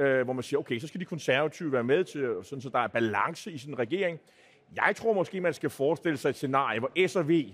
øh, 0.00 0.24
hvor 0.24 0.32
man 0.32 0.42
siger, 0.42 0.60
okay, 0.60 0.78
så 0.78 0.86
skal 0.86 1.00
de 1.00 1.04
konservative 1.04 1.72
være 1.72 1.84
med 1.84 2.04
til, 2.04 2.36
sådan, 2.42 2.60
så 2.60 2.68
der 2.68 2.78
er 2.78 2.86
balance 2.86 3.52
i 3.52 3.58
sin 3.58 3.78
regering. 3.78 4.20
Jeg 4.76 4.96
tror 4.96 5.12
måske, 5.12 5.40
man 5.40 5.54
skal 5.54 5.70
forestille 5.70 6.16
sig 6.16 6.28
et 6.28 6.36
scenarie, 6.36 6.78
hvor 6.78 7.06
S 7.06 7.16
og 7.16 7.28
V 7.28 7.44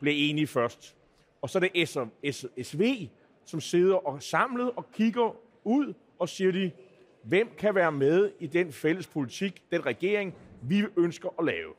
bliver 0.00 0.16
enige 0.16 0.46
først. 0.46 0.96
Og 1.42 1.50
så 1.50 1.58
er 1.58 1.60
det 1.60 1.88
S 1.88 1.96
og 1.96 2.08
S, 2.30 2.46
SV, 2.62 3.08
som 3.44 3.60
sidder 3.60 3.94
og 3.94 4.22
samlet 4.22 4.70
og 4.76 4.92
kigger 4.92 5.36
ud 5.64 5.94
og 6.18 6.28
siger 6.28 6.52
de, 6.52 6.70
hvem 7.22 7.50
kan 7.58 7.74
være 7.74 7.92
med 7.92 8.30
i 8.38 8.46
den 8.46 8.72
fælles 8.72 9.06
politik, 9.06 9.62
den 9.72 9.86
regering, 9.86 10.34
vi 10.62 10.84
ønsker 10.96 11.28
at 11.38 11.44
lave. 11.44 11.72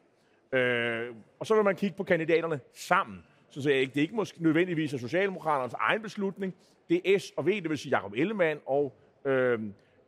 Øh, 0.62 1.16
og 1.40 1.48
så 1.48 1.56
vil 1.56 1.64
man 1.64 1.76
kigge 1.76 1.98
på 1.98 2.04
kandidaterne 2.04 2.60
sammen. 2.74 3.24
Så 3.50 3.62
siger 3.62 3.74
jeg 3.74 3.82
ikke, 3.82 3.94
det 3.94 4.00
er 4.00 4.04
ikke 4.04 4.16
måske 4.16 4.44
nødvendigvis 4.44 4.94
af 4.94 5.00
Socialdemokraternes 5.00 5.74
egen 5.74 6.02
beslutning. 6.02 6.56
Det 6.90 7.02
er 7.06 7.20
S 7.20 7.32
og 7.38 7.48
V, 7.48 7.50
det 7.50 7.70
vil 7.70 7.78
sige 7.78 7.98
Jacob 7.98 8.14
Ellemann 8.14 8.60
og 8.66 8.96
øh, 9.26 9.60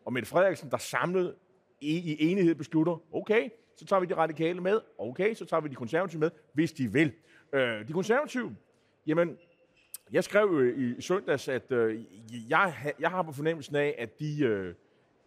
og 0.05 0.13
Mette 0.13 0.29
Frederiksen, 0.29 0.72
der 0.72 0.77
samlet 0.77 1.36
i, 1.81 1.98
i 1.98 2.31
enighed 2.31 2.55
beslutter, 2.55 3.03
okay, 3.13 3.50
så 3.75 3.86
tager 3.86 4.00
vi 4.00 4.05
de 4.05 4.15
radikale 4.15 4.62
med, 4.62 4.79
okay, 4.98 5.34
så 5.34 5.46
tager 5.46 5.62
vi 5.62 5.70
de 5.70 5.75
konservative 5.75 6.20
med, 6.20 6.31
hvis 6.53 6.72
de 6.72 6.91
vil. 6.91 7.12
Øh, 7.53 7.88
de 7.88 7.93
konservative, 7.93 8.55
jamen, 9.08 9.38
jeg 10.12 10.24
skrev 10.24 10.46
jo 10.46 10.62
i 10.98 11.01
søndags, 11.01 11.48
at 11.48 11.72
øh, 11.72 12.03
jeg, 12.50 12.93
jeg 13.00 13.10
har 13.10 13.22
på 13.22 13.31
fornemmelsen 13.31 13.75
af, 13.75 13.96
at 13.98 14.20
de 14.20 14.43
øh, 14.43 14.75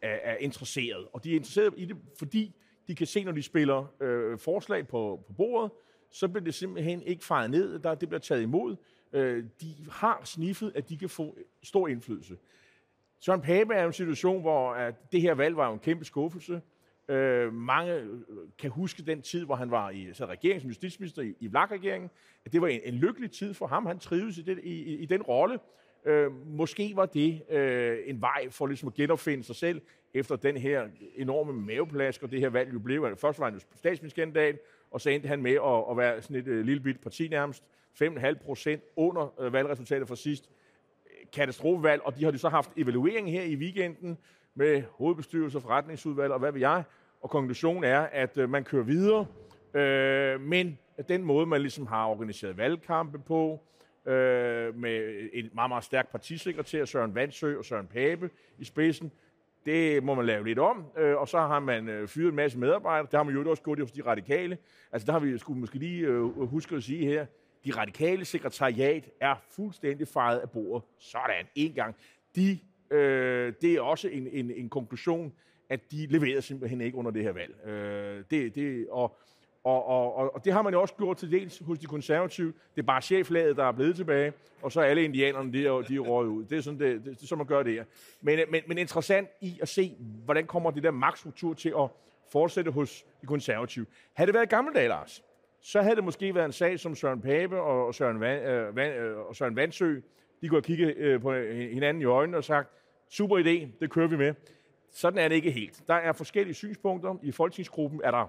er, 0.02 0.32
er 0.32 0.36
interesseret. 0.36 1.08
Og 1.12 1.24
de 1.24 1.30
er 1.30 1.36
interesseret 1.36 1.74
i 1.76 1.84
det, 1.84 1.96
fordi 2.18 2.54
de 2.88 2.94
kan 2.94 3.06
se, 3.06 3.24
når 3.24 3.32
de 3.32 3.42
spiller 3.42 4.02
øh, 4.02 4.38
forslag 4.38 4.88
på, 4.88 5.24
på 5.26 5.32
bordet, 5.32 5.70
så 6.10 6.28
bliver 6.28 6.44
det 6.44 6.54
simpelthen 6.54 7.02
ikke 7.02 7.24
fejret 7.24 7.50
ned, 7.50 7.78
der, 7.78 7.94
det 7.94 8.08
bliver 8.08 8.20
taget 8.20 8.42
imod. 8.42 8.76
Øh, 9.12 9.44
de 9.60 9.74
har 9.90 10.20
sniffet, 10.24 10.72
at 10.74 10.88
de 10.88 10.98
kan 10.98 11.08
få 11.08 11.38
stor 11.62 11.88
indflydelse. 11.88 12.36
Søren 13.24 13.40
Pape 13.40 13.74
er 13.74 13.86
en 13.86 13.92
situation, 13.92 14.40
hvor 14.40 14.70
at 14.72 15.12
det 15.12 15.20
her 15.20 15.34
valg 15.34 15.56
var 15.56 15.72
en 15.72 15.78
kæmpe 15.78 16.04
skuffelse. 16.04 16.62
Øh, 17.08 17.52
mange 17.52 17.94
øh, 17.94 18.18
kan 18.58 18.70
huske 18.70 19.02
den 19.02 19.22
tid, 19.22 19.44
hvor 19.44 19.54
han 19.54 19.70
var 19.70 19.90
i 19.90 20.08
så 20.12 20.26
regering 20.26 20.60
som 20.60 20.68
justitsminister 20.68 21.22
i, 21.22 21.34
i 21.40 21.46
Vlak-regeringen. 21.46 22.10
Det 22.52 22.60
var 22.60 22.68
en, 22.68 22.80
en 22.84 22.94
lykkelig 22.94 23.30
tid 23.30 23.54
for 23.54 23.66
ham. 23.66 23.86
Han 23.86 23.98
trivedes 23.98 24.38
i, 24.38 24.42
det, 24.42 24.58
i, 24.62 24.82
i, 24.82 24.96
i 24.96 25.06
den 25.06 25.22
rolle. 25.22 25.58
Øh, 26.04 26.46
måske 26.46 26.92
var 26.96 27.06
det 27.06 27.42
øh, 27.50 27.98
en 28.06 28.20
vej 28.20 28.50
for 28.50 28.66
ligesom 28.66 28.88
at 28.88 28.94
genopfinde 28.94 29.44
sig 29.44 29.56
selv 29.56 29.80
efter 30.14 30.36
den 30.36 30.56
her 30.56 30.88
enorme 31.16 31.52
maveplask, 31.52 32.22
og 32.22 32.30
det 32.30 32.40
her 32.40 32.48
valg 32.48 32.74
jo 32.74 32.78
blev. 32.78 33.16
Først 33.16 33.38
var 33.38 33.44
han 33.44 33.54
jo 33.54 33.60
statsministerkandidat, 33.76 34.58
og 34.90 35.00
så 35.00 35.10
endte 35.10 35.28
han 35.28 35.42
med 35.42 35.52
at, 35.52 35.84
at 35.90 35.96
være 35.96 36.22
sådan 36.22 36.36
et 36.36 36.46
øh, 36.46 36.64
lille 36.64 36.82
bit 36.82 37.00
parti 37.00 37.28
nærmest. 37.28 37.64
5,5 38.02 38.44
procent 38.44 38.82
under 38.96 39.40
øh, 39.40 39.52
valgresultatet 39.52 40.08
fra 40.08 40.16
sidst 40.16 40.50
katastrofevalg, 41.34 42.02
og 42.04 42.16
de 42.16 42.24
har 42.24 42.32
jo 42.32 42.38
så 42.38 42.48
haft 42.48 42.70
evaluering 42.76 43.30
her 43.30 43.42
i 43.42 43.56
weekenden 43.56 44.18
med 44.54 44.82
hovedbestyrelse, 44.90 45.60
forretningsudvalg 45.60 46.32
og 46.32 46.38
hvad 46.38 46.52
ved 46.52 46.60
jeg. 46.60 46.82
Og 47.20 47.30
konklusionen 47.30 47.84
er, 47.84 48.00
at 48.00 48.38
øh, 48.38 48.50
man 48.50 48.64
kører 48.64 48.82
videre, 48.82 49.26
øh, 49.74 50.40
men 50.40 50.78
den 51.08 51.22
måde, 51.22 51.46
man 51.46 51.60
ligesom 51.60 51.86
har 51.86 52.06
organiseret 52.06 52.56
valgkampe 52.56 53.18
på, 53.18 53.60
øh, 54.06 54.76
med 54.76 55.28
en 55.32 55.50
meget, 55.54 55.70
meget 55.70 55.84
stærk 55.84 56.10
partisekretær, 56.10 56.84
Søren 56.84 57.14
Vandsø 57.14 57.58
og 57.58 57.64
Søren 57.64 57.86
Pape 57.86 58.30
i 58.58 58.64
spidsen, 58.64 59.12
det 59.66 60.04
må 60.04 60.14
man 60.14 60.26
lave 60.26 60.44
lidt 60.44 60.58
om, 60.58 60.84
øh, 60.98 61.16
og 61.16 61.28
så 61.28 61.38
har 61.38 61.60
man 61.60 61.88
øh, 61.88 62.08
fyret 62.08 62.28
en 62.28 62.36
masse 62.36 62.58
medarbejdere. 62.58 63.06
Det 63.10 63.16
har 63.16 63.22
man 63.22 63.34
jo 63.34 63.50
også 63.50 63.62
gjort 63.62 63.80
hos 63.80 63.92
de 63.92 64.02
radikale. 64.06 64.58
Altså 64.92 65.06
der 65.06 65.12
har 65.12 65.18
vi 65.18 65.38
skulle 65.38 65.60
måske 65.60 65.78
lige 65.78 66.06
øh, 66.06 66.22
huske 66.22 66.76
at 66.76 66.82
sige 66.82 67.06
her, 67.06 67.26
de 67.64 67.70
radikale 67.70 68.24
sekretariat 68.24 69.10
er 69.20 69.34
fuldstændig 69.50 70.08
fejret 70.08 70.38
af 70.38 70.50
bordet. 70.50 70.88
Sådan, 70.98 71.46
en 71.54 71.72
gang. 71.72 71.94
De, 72.36 72.58
øh, 72.90 73.52
det 73.60 73.74
er 73.74 73.80
også 73.80 74.08
en, 74.08 74.28
en, 74.32 74.50
en 74.50 74.68
konklusion, 74.68 75.32
at 75.68 75.80
de 75.90 76.06
leverer 76.06 76.40
simpelthen 76.40 76.80
ikke 76.80 76.96
under 76.96 77.10
det 77.10 77.22
her 77.22 77.32
valg. 77.32 77.66
Øh, 77.66 78.24
det, 78.30 78.54
det, 78.54 78.86
og, 78.90 79.16
og, 79.64 79.86
og, 79.86 80.34
og 80.34 80.44
det 80.44 80.52
har 80.52 80.62
man 80.62 80.72
jo 80.72 80.80
også 80.80 80.94
gjort 80.94 81.16
til 81.16 81.32
dels 81.32 81.58
hos 81.58 81.78
de 81.78 81.86
konservative. 81.86 82.52
Det 82.74 82.82
er 82.82 82.86
bare 82.86 83.02
cheflaget, 83.02 83.56
der 83.56 83.64
er 83.64 83.72
blevet 83.72 83.96
tilbage, 83.96 84.32
og 84.62 84.72
så 84.72 84.80
er 84.80 84.84
alle 84.84 85.04
indianerne, 85.04 85.52
de 85.52 85.66
er, 85.66 85.72
de 85.72 85.94
er 85.94 86.00
røget 86.00 86.28
ud. 86.28 86.44
Det 86.44 86.58
er 86.58 86.62
sådan, 86.62 86.80
det, 86.80 87.04
det, 87.04 87.20
det 87.20 87.28
som 87.28 87.38
man 87.38 87.46
gør 87.46 87.62
det 87.62 87.72
her. 87.72 87.84
Men, 88.20 88.38
men, 88.50 88.62
men 88.66 88.78
interessant 88.78 89.28
i 89.40 89.58
at 89.62 89.68
se, 89.68 89.96
hvordan 90.24 90.46
kommer 90.46 90.70
det 90.70 90.82
der 90.82 90.90
magtstruktur 90.90 91.54
til 91.54 91.74
at 91.78 91.88
fortsætte 92.32 92.70
hos 92.70 93.04
de 93.20 93.26
konservative. 93.26 93.86
Havde 94.12 94.26
det 94.26 94.34
været 94.34 94.48
gammeldag, 94.48 94.88
Lars, 94.88 95.22
så 95.66 95.82
havde 95.82 95.96
det 95.96 96.04
måske 96.04 96.34
været 96.34 96.44
en 96.44 96.52
sag 96.52 96.80
som 96.80 96.94
Søren 96.94 97.20
Pape 97.20 97.60
og 97.60 97.94
Søren, 97.94 98.20
Van, 98.20 98.42
øh, 98.42 98.76
Van, 98.76 98.92
øh, 98.92 99.18
og 99.18 99.36
Søren 99.36 99.56
Vandsø. 99.56 99.94
De 100.40 100.48
kunne 100.48 100.56
have 100.56 100.62
kigget 100.62 100.96
øh, 100.96 101.20
på 101.20 101.34
hinanden 101.72 102.02
i 102.02 102.04
øjnene 102.04 102.36
og 102.36 102.44
sagt, 102.44 102.68
super 103.08 103.38
idé, 103.38 103.78
det 103.80 103.90
kører 103.90 104.08
vi 104.08 104.16
med. 104.16 104.34
Sådan 104.92 105.18
er 105.18 105.28
det 105.28 105.34
ikke 105.34 105.50
helt. 105.50 105.82
Der 105.88 105.94
er 105.94 106.12
forskellige 106.12 106.54
synspunkter. 106.54 107.14
I 107.22 107.32
folketingsgruppen 107.32 108.00
er 108.04 108.10
der 108.10 108.26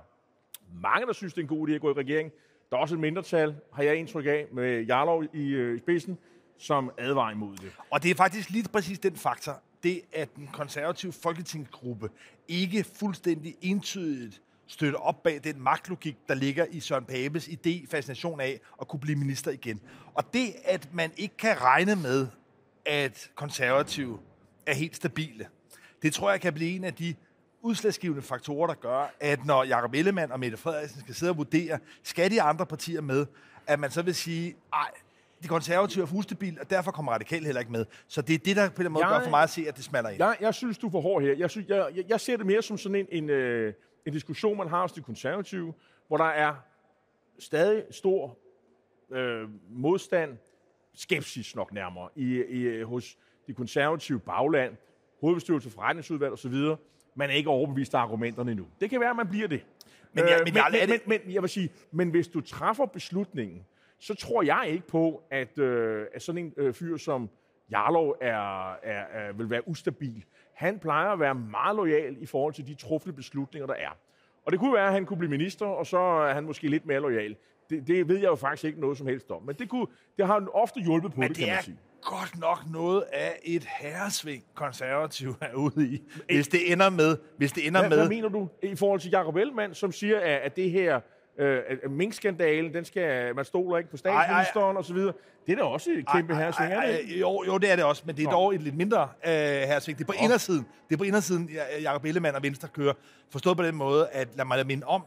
mange, 0.81 1.07
der 1.07 1.13
synes, 1.13 1.33
det 1.33 1.41
er 1.41 1.43
en 1.43 1.47
god 1.57 1.69
idé 1.69 1.71
at 1.71 1.81
gå 1.81 1.89
i 1.89 1.93
regering. 1.93 2.31
Der 2.69 2.77
er 2.77 2.81
også 2.81 2.95
et 2.95 3.01
mindretal, 3.01 3.55
har 3.73 3.83
jeg 3.83 3.95
indtryk 3.95 4.25
af, 4.25 4.47
med 4.51 4.85
Jarlov 4.85 5.23
i, 5.33 5.49
øh, 5.49 5.75
i 5.75 5.79
spidsen, 5.79 6.17
som 6.57 6.91
advarer 6.97 7.31
imod 7.31 7.57
det. 7.57 7.71
Og 7.89 8.03
det 8.03 8.11
er 8.11 8.15
faktisk 8.15 8.49
lige 8.49 8.69
præcis 8.73 8.99
den 8.99 9.15
faktor, 9.15 9.61
det 9.83 10.01
at 10.13 10.35
den 10.35 10.49
konservative 10.53 11.11
folketingsgruppe 11.11 12.09
ikke 12.47 12.83
fuldstændig 12.83 13.55
entydigt 13.61 14.41
støtter 14.67 14.99
op 14.99 15.23
bag 15.23 15.39
den 15.43 15.61
magtlogik, 15.61 16.17
der 16.27 16.33
ligger 16.33 16.65
i 16.71 16.79
Søren 16.79 17.05
Papes 17.05 17.47
idé, 17.47 17.87
fascination 17.89 18.39
af 18.39 18.59
at 18.81 18.87
kunne 18.87 18.99
blive 18.99 19.15
minister 19.17 19.51
igen. 19.51 19.81
Og 20.13 20.33
det, 20.33 20.55
at 20.65 20.93
man 20.93 21.11
ikke 21.17 21.37
kan 21.37 21.61
regne 21.61 21.95
med, 21.95 22.27
at 22.85 23.31
konservative 23.35 24.19
er 24.65 24.73
helt 24.73 24.95
stabile, 24.95 25.47
det 26.01 26.13
tror 26.13 26.31
jeg 26.31 26.41
kan 26.41 26.53
blive 26.53 26.75
en 26.75 26.83
af 26.83 26.93
de 26.93 27.15
udslagsgivende 27.61 28.21
faktorer, 28.21 28.67
der 28.67 28.73
gør, 28.73 29.13
at 29.19 29.45
når 29.45 29.63
Jacob 29.63 29.93
Ellemann 29.93 30.31
og 30.31 30.39
Mette 30.39 30.57
Frederiksen 30.57 30.99
skal 30.99 31.15
sidde 31.15 31.29
og 31.29 31.37
vurdere, 31.37 31.79
skal 32.03 32.31
de 32.31 32.41
andre 32.41 32.65
partier 32.65 33.01
med, 33.01 33.25
at 33.67 33.79
man 33.79 33.91
så 33.91 34.01
vil 34.01 34.15
sige, 34.15 34.55
ej, 34.73 34.89
de 35.43 35.47
konservative 35.47 36.01
er 36.01 36.05
for 36.05 36.15
ustabil, 36.15 36.57
og 36.61 36.69
derfor 36.69 36.91
kommer 36.91 37.11
radikal 37.11 37.45
heller 37.45 37.59
ikke 37.59 37.71
med. 37.71 37.85
Så 38.07 38.21
det 38.21 38.33
er 38.33 38.37
det, 38.37 38.55
der 38.55 38.69
på 38.69 38.83
den 38.83 38.91
måde 38.91 39.05
jeg, 39.05 39.19
gør 39.19 39.23
for 39.23 39.29
mig 39.29 39.43
at 39.43 39.49
se, 39.49 39.65
at 39.67 39.75
det 39.75 39.83
smaller 39.83 40.09
ind. 40.09 40.19
Jeg, 40.19 40.37
jeg 40.41 40.53
synes, 40.53 40.77
du 40.77 40.87
er 40.87 40.91
for 40.91 41.01
hård 41.01 41.21
her. 41.21 41.33
Jeg, 41.33 41.49
synes, 41.49 41.67
jeg, 41.67 41.87
jeg, 41.95 42.05
jeg 42.09 42.21
ser 42.21 42.37
det 42.37 42.45
mere 42.45 42.61
som 42.61 42.77
sådan 42.77 42.95
en, 42.95 43.07
en, 43.11 43.29
øh, 43.29 43.73
en 44.05 44.13
diskussion, 44.13 44.57
man 44.57 44.67
har 44.67 44.81
hos 44.81 44.91
de 44.91 45.01
konservative, 45.01 45.73
hvor 46.07 46.17
der 46.17 46.25
er 46.25 46.55
stadig 47.39 47.83
stor 47.91 48.37
øh, 49.11 49.49
modstand, 49.69 50.37
skepsis 50.93 51.55
nok 51.55 51.73
nærmere, 51.73 52.09
i, 52.15 52.43
i, 52.43 52.81
hos 52.81 53.17
de 53.47 53.53
konservative 53.53 54.19
bagland, 54.19 54.75
hovedbestyrelse, 55.21 55.69
forretningsudvalg 55.69 56.33
osv., 56.33 56.53
man 57.17 57.29
er 57.29 57.33
ikke 57.33 57.49
overbevist 57.49 57.93
af 57.93 57.99
argumenterne 57.99 58.51
endnu. 58.51 58.67
Det 58.79 58.89
kan 58.89 58.99
være, 58.99 59.09
at 59.09 59.15
man 59.15 59.27
bliver 59.27 59.47
det. 59.47 59.65
Men, 60.13 60.23
ja, 60.23 60.37
men, 60.37 60.53
men, 60.53 60.63
men, 60.71 60.89
men, 60.89 61.19
men, 61.25 61.33
jeg 61.33 61.41
vil 61.41 61.49
sige, 61.49 61.69
men 61.91 62.09
hvis 62.09 62.27
du 62.27 62.41
træffer 62.41 62.85
beslutningen, 62.85 63.65
så 63.99 64.15
tror 64.15 64.43
jeg 64.43 64.69
ikke 64.69 64.87
på, 64.87 65.23
at, 65.29 65.59
øh, 65.59 66.07
at 66.13 66.21
sådan 66.21 66.45
en 66.45 66.53
øh, 66.57 66.73
fyr 66.73 66.97
som 66.97 67.29
Jarlov 67.71 68.15
er, 68.21 68.71
er, 68.73 69.03
er, 69.11 69.33
vil 69.33 69.49
være 69.49 69.67
ustabil. 69.67 70.23
Han 70.53 70.79
plejer 70.79 71.09
at 71.09 71.19
være 71.19 71.35
meget 71.35 71.75
lojal 71.75 72.17
i 72.19 72.25
forhold 72.25 72.53
til 72.53 72.67
de 72.67 72.73
trufne 72.75 73.13
beslutninger, 73.13 73.67
der 73.67 73.73
er. 73.73 73.97
Og 74.45 74.51
det 74.51 74.59
kunne 74.59 74.73
være, 74.73 74.87
at 74.87 74.93
han 74.93 75.05
kunne 75.05 75.17
blive 75.17 75.29
minister, 75.29 75.65
og 75.65 75.85
så 75.85 75.97
er 75.97 76.33
han 76.33 76.43
måske 76.43 76.67
lidt 76.67 76.85
mere 76.85 76.99
lojal. 76.99 77.35
Det, 77.69 77.87
det 77.87 78.07
ved 78.07 78.15
jeg 78.15 78.27
jo 78.27 78.35
faktisk 78.35 78.63
ikke 78.63 78.79
noget 78.79 78.97
som 78.97 79.07
helst 79.07 79.31
om. 79.31 79.43
Men 79.43 79.55
det, 79.55 79.69
kunne, 79.69 79.87
det 80.17 80.25
har 80.25 80.33
han 80.33 80.47
ofte 80.53 80.79
hjulpet 80.79 81.13
på 81.13 81.19
Men 81.19 81.29
det, 81.29 81.37
det 81.37 81.45
kan 81.45 81.51
man 81.51 81.57
er 81.57 81.61
sige. 81.61 81.77
godt 82.01 82.39
nok 82.39 82.59
noget 82.71 83.03
af 83.13 83.39
et 83.43 83.67
herresving, 83.79 84.43
konservativ 84.53 85.29
er 85.41 85.53
ude 85.53 85.87
i, 85.87 86.01
hvis 86.25 86.47
det 86.47 86.71
ender 86.71 86.89
med... 86.89 87.17
Hvis 87.37 87.51
det 87.51 87.67
ender 87.67 87.79
Hvad, 87.81 87.89
med 87.89 87.97
hvad 87.97 88.09
mener 88.09 88.29
du 88.29 88.49
i 88.63 88.75
forhold 88.75 88.99
til 88.99 89.11
Jacob 89.11 89.35
Ellemann, 89.35 89.73
som 89.73 89.91
siger, 89.91 90.19
at, 90.19 90.25
at 90.25 90.55
det 90.55 90.71
her 90.71 90.99
øh, 91.37 91.61
minkskandalen, 91.91 92.73
den 92.73 92.85
skal, 92.85 93.35
man 93.35 93.45
stoler 93.45 93.77
ikke 93.77 93.89
på 93.91 93.97
statsministeren 93.97 94.77
osv. 94.77 94.97
Det 94.97 95.51
er 95.51 95.55
da 95.55 95.63
også 95.63 95.89
et 95.91 96.05
kæmpe 96.11 96.33
Ej, 96.33 96.39
ej, 96.39 96.43
herresving, 96.43 96.73
er 96.73 96.81
det 96.87 97.13
ej? 97.15 97.19
Jo, 97.19 97.43
jo, 97.47 97.57
det 97.57 97.71
er 97.71 97.75
det 97.75 97.85
også, 97.85 98.03
men 98.05 98.15
det 98.17 98.23
er 98.23 98.27
Nå. 98.27 98.31
dog 98.31 98.55
et 98.55 98.61
lidt 98.61 98.75
mindre 98.77 99.01
øh, 99.01 99.31
herresving. 99.31 99.97
Det 99.99 100.03
er 100.03 100.07
på 100.07 100.13
indersiden. 100.23 100.65
Det 100.89 100.95
er 100.95 100.97
på 100.97 101.03
indersiden, 101.03 101.49
Ja- 101.53 101.81
Jacob 101.81 102.05
Ellemann 102.05 102.35
og 102.35 102.43
Venstre 102.43 102.67
kører. 102.67 102.93
Forstået 103.31 103.57
på 103.57 103.63
den 103.63 103.75
måde, 103.75 104.07
at 104.11 104.27
lad 104.35 104.45
mig 104.45 104.67
minde 104.67 104.87
om, 104.87 105.01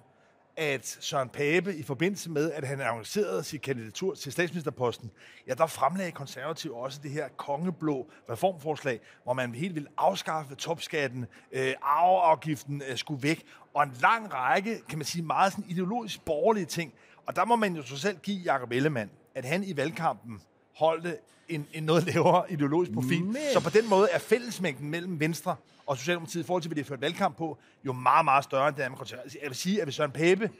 at 0.59 0.99
Søren 1.01 1.29
Pape 1.29 1.77
i 1.77 1.83
forbindelse 1.83 2.31
med, 2.31 2.53
at 2.53 2.65
han 2.65 2.81
annoncerede 2.81 3.45
sit 3.45 3.63
kandidatur 3.63 4.15
til 4.15 4.33
statsministerposten, 4.33 5.11
ja, 5.47 5.55
der 5.55 5.67
fremlagde 5.67 6.13
konservativ 6.13 6.77
også 6.77 7.01
det 7.03 7.11
her 7.11 7.29
kongeblå 7.29 8.11
reformforslag, 8.31 9.01
hvor 9.25 9.33
man 9.33 9.55
helt 9.55 9.75
ville 9.75 9.89
afskaffe 9.97 10.55
topskatten, 10.55 11.27
øh, 11.53 11.75
arveafgiften 11.83 12.83
øh, 12.91 12.97
skulle 12.97 13.23
væk, 13.23 13.45
og 13.75 13.83
en 13.83 13.93
lang 14.03 14.35
række, 14.35 14.81
kan 14.89 14.99
man 14.99 15.05
sige, 15.05 15.25
meget 15.25 15.53
sådan 15.53 15.65
ideologisk 15.69 16.25
borgerlige 16.25 16.67
ting. 16.67 16.93
Og 17.27 17.37
der 17.37 17.45
må 17.45 17.57
man 17.57 17.77
jo 17.77 17.83
så 17.83 17.97
selv 17.97 18.19
give 18.19 18.53
Jacob 18.53 18.73
Ellemann, 18.73 19.11
at 19.35 19.45
han 19.45 19.65
i 19.65 19.77
valgkampen 19.77 20.41
holdte 20.79 21.17
en, 21.49 21.67
en 21.73 21.83
noget 21.83 22.05
lavere 22.15 22.53
ideologisk 22.53 22.93
profil. 22.93 23.25
Men- 23.25 23.37
Så 23.53 23.61
på 23.61 23.71
den 23.71 23.89
måde 23.89 24.09
er 24.13 24.19
fællesmængden 24.19 24.91
mellem 24.91 25.21
Venstre 25.21 25.57
og 25.87 25.97
Socialdemokratiet 25.99 26.43
i 26.43 26.47
forhold 26.47 26.63
til, 26.63 26.69
hvad 26.69 26.77
de 26.77 26.81
har 26.83 26.87
ført 26.89 27.01
valgkamp 27.01 27.37
på, 27.37 27.59
jo 27.85 27.93
meget, 27.93 28.25
meget 28.25 28.45
større 28.45 28.69
end 28.69 28.77
det 28.77 28.85
er 28.85 28.89
med 28.89 28.97
konservative. 28.99 29.41
Jeg 29.43 29.51
vil 29.51 29.57
sige, 29.57 29.79
at 29.81 29.87
hvis 29.87 29.95
Søren 29.95 30.11
Pape 30.11 30.51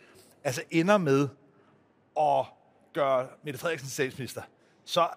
altså 0.45 0.63
ender 0.71 0.99
med 0.99 1.29
at 2.21 2.45
gøre 2.93 3.27
Mette 3.45 3.61
Frederiksen 3.61 3.89
statsminister, 3.91 4.43
så 4.85 5.09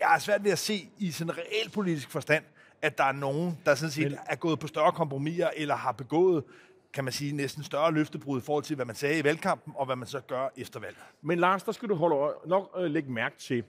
jeg 0.00 0.14
er 0.14 0.18
svært 0.18 0.44
ved 0.44 0.50
at 0.50 0.58
se 0.58 0.88
i 0.98 1.10
sådan 1.10 1.34
en 1.34 1.38
reel 1.38 1.70
politisk 1.70 2.10
forstand, 2.10 2.44
at 2.82 2.98
der 2.98 3.04
er 3.04 3.12
nogen, 3.12 3.58
der 3.66 3.74
sådan 3.74 3.90
set 3.90 4.04
Men- 4.10 4.18
er 4.26 4.36
gået 4.36 4.58
på 4.58 4.66
større 4.66 4.92
kompromiser, 4.92 5.50
eller 5.56 5.74
har 5.76 5.92
begået, 5.92 6.44
kan 6.92 7.04
man 7.04 7.12
sige, 7.12 7.32
næsten 7.32 7.64
større 7.64 7.92
løftebrud 7.92 8.38
i 8.40 8.42
forhold 8.44 8.64
til, 8.64 8.76
hvad 8.76 8.86
man 8.86 8.94
sagde 8.96 9.18
i 9.18 9.24
valgkampen, 9.24 9.72
og 9.76 9.86
hvad 9.86 9.96
man 9.96 10.08
så 10.08 10.20
gør 10.20 10.48
efter 10.56 10.80
valget. 10.80 10.98
Men 11.22 11.38
Lars, 11.38 11.62
der 11.62 11.72
skal 11.72 11.88
du 11.88 11.94
holde 11.94 12.34
nok 12.46 12.70
øh, 12.78 12.90
lægge 12.90 13.12
mærke 13.12 13.38
til, 13.38 13.64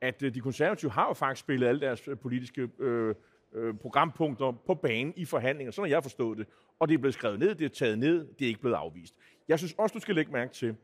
at 0.00 0.22
øh, 0.22 0.34
de 0.34 0.40
konservative 0.40 0.90
har 0.90 1.08
jo 1.08 1.12
faktisk 1.12 1.40
spillet 1.40 1.66
alle 1.66 1.80
deres 1.80 2.08
øh, 2.08 2.18
politiske 2.18 2.68
øh, 2.78 3.14
øh, 3.52 3.74
programpunkter 3.74 4.52
på 4.66 4.74
banen 4.74 5.12
i 5.16 5.24
forhandlinger, 5.24 5.70
sådan 5.70 5.90
har 5.90 5.96
jeg 5.96 6.02
forstået 6.02 6.38
det. 6.38 6.46
Og 6.78 6.88
det 6.88 6.94
er 6.94 6.98
blevet 6.98 7.14
skrevet 7.14 7.38
ned, 7.38 7.54
det 7.54 7.64
er 7.64 7.68
taget 7.68 7.98
ned, 7.98 8.26
det 8.38 8.44
er 8.44 8.48
ikke 8.48 8.60
blevet 8.60 8.76
afvist. 8.76 9.14
Jeg 9.48 9.58
synes 9.58 9.74
også, 9.78 9.94
du 9.94 10.00
skal 10.00 10.14
lægge 10.14 10.32
mærke 10.32 10.52
til, 10.52 10.76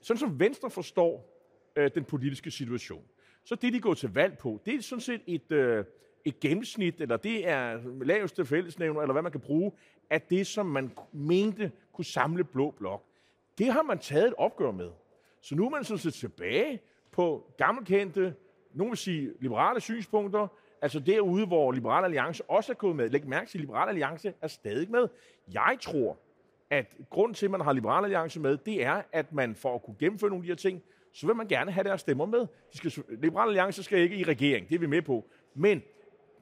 sådan 0.00 0.18
som 0.18 0.40
Venstre 0.40 0.70
forstår 0.70 1.42
øh, 1.76 1.90
den 1.94 2.04
politiske 2.04 2.50
situation, 2.50 3.04
så 3.44 3.54
det, 3.54 3.72
de 3.72 3.80
går 3.80 3.94
til 3.94 4.14
valg 4.14 4.38
på, 4.38 4.60
det 4.66 4.74
er 4.74 4.82
sådan 4.82 5.00
set 5.00 5.20
et, 5.26 5.52
øh, 5.52 5.84
et 6.24 6.40
gennemsnit, 6.40 7.00
eller 7.00 7.16
det 7.16 7.48
er 7.48 7.80
laveste 8.04 8.44
fællesnævner, 8.44 9.00
eller 9.00 9.12
hvad 9.12 9.22
man 9.22 9.32
kan 9.32 9.40
bruge, 9.40 9.72
af 10.10 10.22
det, 10.22 10.46
som 10.46 10.66
man 10.66 10.92
mente 11.12 11.72
kunne 11.92 12.04
samle 12.04 12.44
blå 12.44 12.70
blok. 12.70 13.04
Det 13.58 13.72
har 13.72 13.82
man 13.82 13.98
taget 13.98 14.26
et 14.26 14.34
opgør 14.38 14.70
med. 14.70 14.90
Så 15.40 15.54
nu 15.54 15.66
er 15.66 15.70
man 15.70 15.84
sådan 15.84 15.98
set 15.98 16.14
tilbage 16.14 16.80
på 17.12 17.54
gammelkendte, 17.58 18.34
nogle 18.78 18.90
vil 18.90 18.98
sige 18.98 19.32
liberale 19.40 19.80
synspunkter, 19.80 20.48
altså 20.82 21.00
derude, 21.00 21.46
hvor 21.46 21.72
Liberal 21.72 22.04
Alliance 22.04 22.50
også 22.50 22.72
er 22.72 22.76
gået 22.76 22.96
med. 22.96 23.10
Læg 23.10 23.28
mærke 23.28 23.50
til, 23.50 23.58
at 23.58 23.60
Liberal 23.60 23.88
Alliance 23.88 24.34
er 24.42 24.48
stadig 24.48 24.90
med. 24.90 25.08
Jeg 25.52 25.78
tror, 25.80 26.18
at 26.70 26.96
grund 27.10 27.34
til, 27.34 27.46
at 27.46 27.50
man 27.50 27.60
har 27.60 27.72
Liberal 27.72 28.04
Alliance 28.04 28.40
med, 28.40 28.56
det 28.56 28.84
er, 28.84 29.02
at 29.12 29.32
man 29.32 29.54
for 29.54 29.74
at 29.74 29.82
kunne 29.82 29.96
gennemføre 29.98 30.30
nogle 30.30 30.42
af 30.42 30.46
de 30.46 30.50
her 30.50 30.56
ting, 30.56 30.82
så 31.12 31.26
vil 31.26 31.36
man 31.36 31.48
gerne 31.48 31.70
have 31.70 31.84
deres 31.84 32.00
stemmer 32.00 32.26
med. 32.26 32.40
De 32.72 32.76
skal, 32.76 32.92
Liberal 33.08 33.48
Alliance 33.48 33.82
skal 33.82 33.98
ikke 33.98 34.16
i 34.16 34.24
regering, 34.24 34.68
det 34.68 34.74
er 34.74 34.78
vi 34.78 34.86
med 34.86 35.02
på. 35.02 35.24
Men 35.54 35.82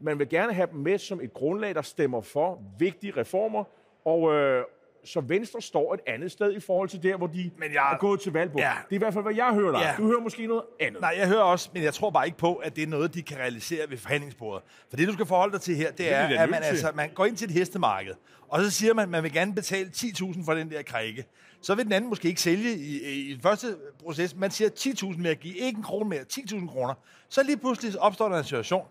man 0.01 0.19
vil 0.19 0.29
gerne 0.29 0.53
have 0.53 0.69
dem 0.73 0.81
med 0.81 0.99
som 0.99 1.21
et 1.21 1.33
grundlag, 1.33 1.75
der 1.75 1.83
stemmer 1.83 2.21
for 2.21 2.63
vigtige 2.79 3.13
reformer, 3.17 3.65
og 4.05 4.35
øh, 4.35 4.65
så 5.07 5.21
Venstre 5.21 5.63
står 5.63 5.95
et 5.95 6.01
andet 6.07 6.33
sted 6.33 6.53
i 6.57 6.61
forhold 6.61 6.89
til 6.89 7.03
der, 7.03 7.17
hvor 7.17 7.27
de 7.27 7.51
Men 7.59 7.73
jeg- 7.73 7.93
er 7.93 7.99
gået 7.99 8.21
til 8.21 8.33
valg 8.33 8.53
på. 8.53 8.59
Ja. 8.59 8.73
Det 8.85 8.93
er 8.93 8.97
i 8.97 8.99
hvert 8.99 9.13
fald, 9.13 9.25
hvad 9.25 9.35
jeg 9.35 9.55
hører, 9.55 9.73
Lars. 9.73 9.83
Ja. 9.83 9.95
Du 9.99 10.07
hører 10.07 10.21
måske 10.21 10.47
noget 10.47 10.63
andet. 10.81 11.01
Nej, 11.01 11.15
jeg 11.19 11.29
hører 11.29 11.43
også, 11.43 11.71
men 11.75 11.83
jeg 11.83 11.95
tror 11.95 12.11
bare 12.11 12.27
ikke 12.27 12.39
på, 12.39 12.55
at 12.55 12.77
det 12.77 12.83
er 12.83 12.87
noget, 12.87 13.15
de 13.15 13.23
kan 13.23 13.37
realisere 13.39 13.91
ved 13.91 13.99
forhandlingsbordet. 13.99 14.63
For 14.91 14.97
det, 14.97 15.09
du 15.09 15.13
skal 15.13 15.27
forholde 15.27 15.53
dig 15.53 15.61
til 15.61 15.77
her, 15.77 15.91
det 15.93 16.13
er, 16.13 16.29
de 16.29 16.35
da 16.35 16.43
at 16.43 16.51
man, 16.51 16.63
til. 16.63 16.69
altså, 16.69 16.93
man 16.95 17.11
går 17.15 17.25
ind 17.27 17.37
til 17.37 17.45
et 17.45 17.51
hestemarked, 17.55 18.15
og 18.49 18.61
så 18.61 18.71
siger 18.71 18.95
man, 18.95 19.03
at 19.03 19.09
man 19.09 19.23
vil 19.23 19.33
gerne 19.33 19.55
betale 19.55 19.91
10.000 19.97 20.45
for 20.45 20.55
den 20.55 20.71
der 20.71 20.83
krække. 20.83 21.25
Så 21.61 21.75
vil 21.75 21.85
den 21.85 21.93
anden 21.93 22.11
måske 22.11 22.29
ikke 22.29 22.41
sælge 22.41 22.73
i, 22.77 23.01
i, 23.05 23.31
i 23.31 23.33
den 23.33 23.43
første 23.43 23.67
proces. 24.05 24.37
Man 24.37 24.51
siger 24.51 24.71
10.000 24.79 25.19
mere, 25.19 25.35
give 25.35 25.55
ikke 25.57 25.77
en 25.77 25.83
krone 25.83 26.09
mere, 26.09 26.21
10.000 26.33 26.69
kroner. 26.69 26.95
Så 27.29 27.43
lige 27.43 27.57
pludselig 27.57 28.01
opstår 28.01 28.29
der 28.29 28.39
en 28.39 28.45
situation, 28.45 28.87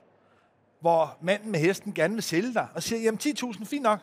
hvor 0.81 1.17
manden 1.21 1.51
med 1.51 1.59
hesten 1.59 1.93
gerne 1.93 2.13
vil 2.13 2.23
sælge 2.23 2.53
dig, 2.53 2.67
og 2.75 2.83
siger, 2.83 3.01
jamen 3.01 3.19
10.000, 3.23 3.65
fint 3.65 3.83
nok. 3.83 3.99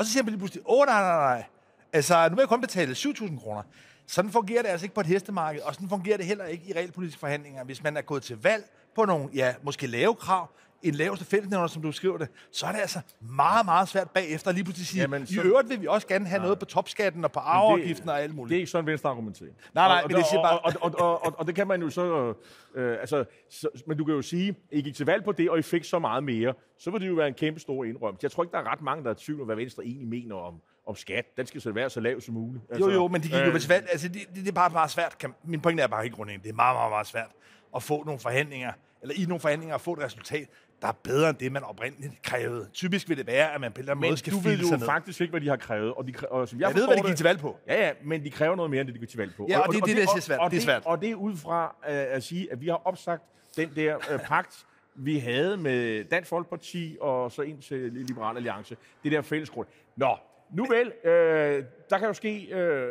Og 0.00 0.06
så 0.06 0.12
siger 0.12 0.22
man 0.22 0.30
lige 0.30 0.38
pludselig, 0.38 0.62
åh 0.66 0.86
nej, 0.86 1.02
nej, 1.02 1.16
nej, 1.16 1.44
altså 1.92 2.28
nu 2.28 2.34
vil 2.34 2.42
jeg 2.42 2.48
kun 2.48 2.60
betale 2.60 2.92
7.000 2.92 3.40
kroner. 3.40 3.62
Sådan 4.06 4.30
fungerer 4.30 4.62
det 4.62 4.68
altså 4.68 4.84
ikke 4.84 4.94
på 4.94 5.00
et 5.00 5.06
hestemarked, 5.06 5.60
og 5.60 5.74
sådan 5.74 5.88
fungerer 5.88 6.16
det 6.16 6.26
heller 6.26 6.44
ikke 6.44 6.64
i 6.68 6.72
realpolitiske 6.72 7.20
forhandlinger. 7.20 7.64
Hvis 7.64 7.82
man 7.82 7.96
er 7.96 8.00
gået 8.02 8.22
til 8.22 8.42
valg 8.42 8.64
på 8.94 9.04
nogle, 9.04 9.28
ja, 9.34 9.54
måske 9.62 9.86
lave 9.86 10.14
krav, 10.14 10.50
en 10.82 10.94
laveste 10.94 11.24
fællesnævner, 11.24 11.66
som 11.66 11.82
du 11.82 11.92
skriver 11.92 12.18
det, 12.18 12.28
så 12.52 12.66
er 12.66 12.72
det 12.72 12.78
altså 12.80 13.00
meget, 13.20 13.64
meget 13.64 13.88
svært 13.88 14.10
bagefter 14.10 14.52
lige 14.52 14.64
pludselig 14.64 14.86
sige, 14.86 15.00
Jamen, 15.00 15.22
i 15.22 15.26
så- 15.34 15.42
øvrigt 15.42 15.68
vil 15.68 15.80
vi 15.80 15.86
også 15.86 16.06
gerne 16.06 16.26
have 16.26 16.42
noget 16.42 16.58
på 16.58 16.64
topskatten 16.64 17.24
og 17.24 17.32
på 17.32 17.40
arveafgiften 17.40 18.08
og 18.08 18.20
alt 18.22 18.34
muligt. 18.34 18.50
Det 18.50 18.56
er 18.56 18.60
ikke 18.60 18.70
sådan, 18.70 18.86
Venstre 18.86 19.10
argumenterer. 19.10 19.50
Nej, 19.74 19.88
nej, 19.88 20.00
og, 20.04 20.08
men 20.10 20.16
det 20.16 20.26
siger 20.26 20.42
bare- 20.42 20.58
Og, 20.58 20.72
og, 20.80 20.94
og, 20.98 21.24
og, 21.26 21.34
og 21.38 21.46
det 21.46 21.54
kan 21.54 21.66
man 21.66 21.82
jo 21.82 21.90
så... 21.90 22.34
Øh, 22.74 22.96
altså, 23.00 23.24
så... 23.50 23.68
Men 23.86 23.96
du 23.98 24.04
kan 24.04 24.14
jo 24.14 24.22
sige, 24.22 24.48
at 24.48 24.54
I 24.78 24.80
gik 24.80 24.94
til 24.94 25.06
valg 25.06 25.24
på 25.24 25.32
det, 25.32 25.50
og 25.50 25.58
I 25.58 25.62
fik 25.62 25.84
så 25.84 25.98
meget 25.98 26.24
mere. 26.24 26.54
Så 26.78 26.90
vil 26.90 27.00
det 27.00 27.08
jo 27.08 27.14
være 27.14 27.28
en 27.28 27.34
kæmpe 27.34 27.60
stor 27.60 27.84
indrømmelse. 27.84 28.24
Jeg 28.24 28.30
tror 28.30 28.42
ikke, 28.42 28.52
der 28.52 28.58
er 28.58 28.72
ret 28.72 28.82
mange, 28.82 29.04
der 29.04 29.10
er 29.10 29.14
i 29.14 29.18
tvivl 29.18 29.40
om, 29.40 29.46
hvad 29.46 29.56
Venstre 29.56 29.84
egentlig 29.84 30.08
mener 30.08 30.34
om, 30.34 30.54
om 30.86 30.96
skat. 30.96 31.36
Den 31.36 31.46
skal 31.46 31.60
så 31.60 31.72
være 31.72 31.90
så 31.90 32.00
lav 32.00 32.20
som 32.20 32.34
muligt. 32.34 32.64
Jo, 32.80 32.90
jo, 32.90 33.08
men 33.08 33.22
de 33.22 33.28
gik 33.28 33.36
jo 33.36 33.40
øh, 33.46 33.68
valg. 33.68 33.86
Altså, 33.92 34.08
det, 34.08 34.16
det, 34.28 34.36
det 34.36 34.48
er 34.48 34.52
bare 34.52 34.70
meget 34.70 34.90
svært. 34.90 35.18
Kan, 35.18 35.34
min 35.44 35.60
pointe 35.60 35.82
er 35.82 35.86
bare 35.86 36.02
helt 36.02 36.14
grundlæggende. 36.14 36.44
Det 36.44 36.50
er 36.50 36.56
meget, 36.56 36.76
meget, 36.76 36.90
meget 36.90 37.06
svært 37.06 37.30
at 37.76 37.82
få 37.82 38.04
nogle 38.04 38.20
forhandlinger, 38.20 38.72
eller 39.02 39.14
i 39.18 39.24
nogle 39.24 39.40
forhandlinger 39.40 39.74
at 39.74 39.80
få 39.80 39.92
et 39.92 39.98
resultat, 39.98 40.48
der 40.82 40.88
er 40.88 40.92
bedre 41.02 41.28
end 41.30 41.38
det, 41.38 41.52
man 41.52 41.62
oprindeligt 41.64 42.22
krævede. 42.22 42.68
Typisk 42.72 43.08
vil 43.08 43.16
det 43.18 43.26
være, 43.26 43.54
at 43.54 43.60
man 43.60 43.72
på 43.72 43.76
en 43.76 43.80
eller 43.80 43.92
anden 43.92 44.08
måde 44.08 44.16
skal 44.16 44.32
du 44.32 44.38
ved 44.38 44.58
jo 44.58 44.76
ned. 44.76 44.86
faktisk 44.86 45.20
ikke, 45.20 45.30
hvad 45.30 45.40
de 45.40 45.48
har 45.48 45.56
krævet. 45.56 45.94
Og, 45.94 46.06
de, 46.06 46.12
kræ- 46.12 46.26
og 46.30 46.48
som 46.48 46.60
jeg, 46.60 46.68
Jeg 46.68 46.76
ved, 46.76 46.86
hvad 46.86 46.96
de 46.96 47.02
gik 47.02 47.08
det- 47.08 47.16
til 47.16 47.24
valg 47.24 47.38
på. 47.38 47.56
Ja, 47.66 47.86
ja, 47.86 47.92
men 48.04 48.24
de 48.24 48.30
kræver 48.30 48.56
noget 48.56 48.70
mere, 48.70 48.80
end 48.80 48.86
det, 48.88 48.94
de 48.94 49.00
gik 49.00 49.08
til 49.08 49.18
valg 49.18 49.32
på. 49.36 49.46
Ja, 49.48 49.58
og 49.58 49.72
det 49.74 49.80
er 49.80 49.84
det, 49.86 49.96
der 49.96 50.06
siger 50.06 50.20
svært. 50.20 50.38
Og, 50.40 50.50
Det 50.50 50.56
er 50.56 50.60
svært. 50.60 50.82
Og 50.84 51.00
det 51.00 51.10
er 51.10 51.14
ud 51.14 51.36
fra 51.36 51.76
uh, 51.82 51.88
at 51.88 52.22
sige, 52.22 52.52
at 52.52 52.60
vi 52.60 52.66
har 52.68 52.82
opsagt 52.84 53.22
den 53.56 53.70
der 53.76 53.96
uh, 53.96 54.20
pagt, 54.20 54.66
vi 54.96 55.18
havde 55.18 55.56
med 55.56 56.04
Dansk 56.04 56.28
Folkeparti 56.28 56.96
og 57.00 57.32
så 57.32 57.42
ind 57.42 57.62
til 57.62 57.78
Liberal 57.92 58.36
Alliance. 58.36 58.76
Det 59.04 59.12
der 59.12 59.22
fælles 59.22 59.50
grund. 59.50 59.68
Nå, 59.96 60.16
nu 60.56 60.64
vel, 60.66 60.92
øh, 61.12 61.64
der 61.90 61.98
kan 61.98 62.06
jo 62.08 62.12
ske... 62.14 62.46
Øh, 62.52 62.88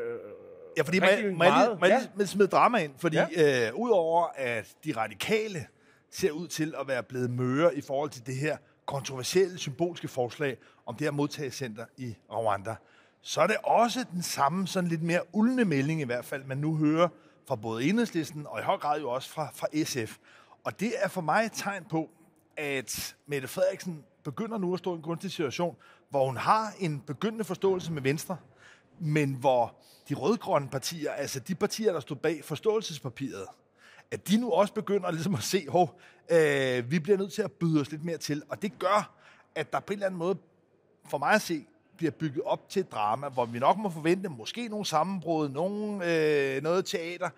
Ja, 0.77 0.83
fordi 0.83 0.99
lige, 0.99 1.35
meget. 1.35 1.79
må 1.79 1.85
jeg 1.85 2.01
Ja. 2.19 2.25
smide 2.25 2.47
drama 2.47 2.77
ind? 2.77 2.91
Fordi 2.97 3.17
ja. 3.37 3.67
øh, 3.67 3.75
udover 3.75 4.27
at 4.35 4.67
de 4.85 4.93
radikale 4.97 5.65
ser 6.11 6.31
ud 6.31 6.47
til 6.47 6.73
at 6.79 6.87
være 6.87 7.03
blevet 7.03 7.29
møre 7.29 7.75
i 7.75 7.81
forhold 7.81 8.09
til 8.09 8.25
det 8.25 8.35
her 8.35 8.57
kontroversielle 8.85 9.57
symbolske 9.57 10.07
forslag 10.07 10.57
om 10.85 10.95
det 10.95 11.05
her 11.05 11.11
modtagecenter 11.11 11.85
i 11.97 12.15
Rwanda, 12.31 12.75
så 13.21 13.41
er 13.41 13.47
det 13.47 13.57
også 13.63 14.05
den 14.11 14.21
samme 14.21 14.67
sådan 14.67 14.89
lidt 14.89 15.03
mere 15.03 15.21
uldne 15.31 15.65
melding 15.65 16.01
i 16.01 16.03
hvert 16.03 16.25
fald, 16.25 16.43
man 16.43 16.57
nu 16.57 16.75
hører 16.75 17.07
fra 17.47 17.55
både 17.55 17.83
Enhedslisten 17.83 18.47
og 18.47 18.59
i 18.59 18.63
høj 18.63 18.77
grad 18.77 18.99
jo 18.99 19.09
også 19.09 19.29
fra, 19.29 19.49
fra 19.53 19.67
SF. 19.83 20.17
Og 20.63 20.79
det 20.79 20.93
er 20.97 21.07
for 21.07 21.21
mig 21.21 21.45
et 21.45 21.51
tegn 21.53 21.85
på, 21.89 22.09
at 22.57 23.15
Mette 23.27 23.47
Frederiksen 23.47 24.03
begynder 24.23 24.57
nu 24.57 24.73
at 24.73 24.79
stå 24.79 24.93
i 24.93 24.95
en 24.95 25.01
gunstig 25.01 25.31
situation, 25.31 25.75
hvor 26.09 26.25
hun 26.25 26.37
har 26.37 26.73
en 26.79 26.99
begyndende 27.07 27.43
forståelse 27.43 27.91
med 27.91 28.01
Venstre, 28.01 28.37
men 28.99 29.33
hvor 29.33 29.75
de 30.09 30.13
rødgrønne 30.13 30.69
partier, 30.69 31.11
altså 31.11 31.39
de 31.39 31.55
partier, 31.55 31.93
der 31.93 31.99
stod 31.99 32.17
bag 32.17 32.43
forståelsespapiret, 32.43 33.45
at 34.11 34.27
de 34.27 34.37
nu 34.37 34.51
også 34.51 34.73
begynder 34.73 35.11
ligesom 35.11 35.35
at 35.35 35.43
se, 35.43 35.65
hov, 35.69 35.99
øh, 36.31 36.91
vi 36.91 36.99
bliver 36.99 37.17
nødt 37.17 37.33
til 37.33 37.41
at 37.41 37.51
byde 37.51 37.81
os 37.81 37.91
lidt 37.91 38.05
mere 38.05 38.17
til. 38.17 38.43
Og 38.49 38.61
det 38.61 38.79
gør, 38.79 39.15
at 39.55 39.73
der 39.73 39.79
på 39.79 39.93
en 39.93 39.97
eller 39.97 40.05
anden 40.05 40.19
måde, 40.19 40.37
for 41.09 41.17
mig 41.17 41.31
at 41.31 41.41
se, 41.41 41.65
bliver 41.97 42.11
bygget 42.11 42.43
op 42.43 42.69
til 42.69 42.79
et 42.79 42.91
drama, 42.91 43.29
hvor 43.29 43.45
vi 43.45 43.59
nok 43.59 43.77
må 43.77 43.89
forvente 43.89 44.29
måske 44.29 44.67
nogle 44.67 44.85
sammenbrud, 44.85 45.49
nogle, 45.49 46.05
øh, 46.05 46.63
noget 46.63 46.85
teater. 46.85 47.29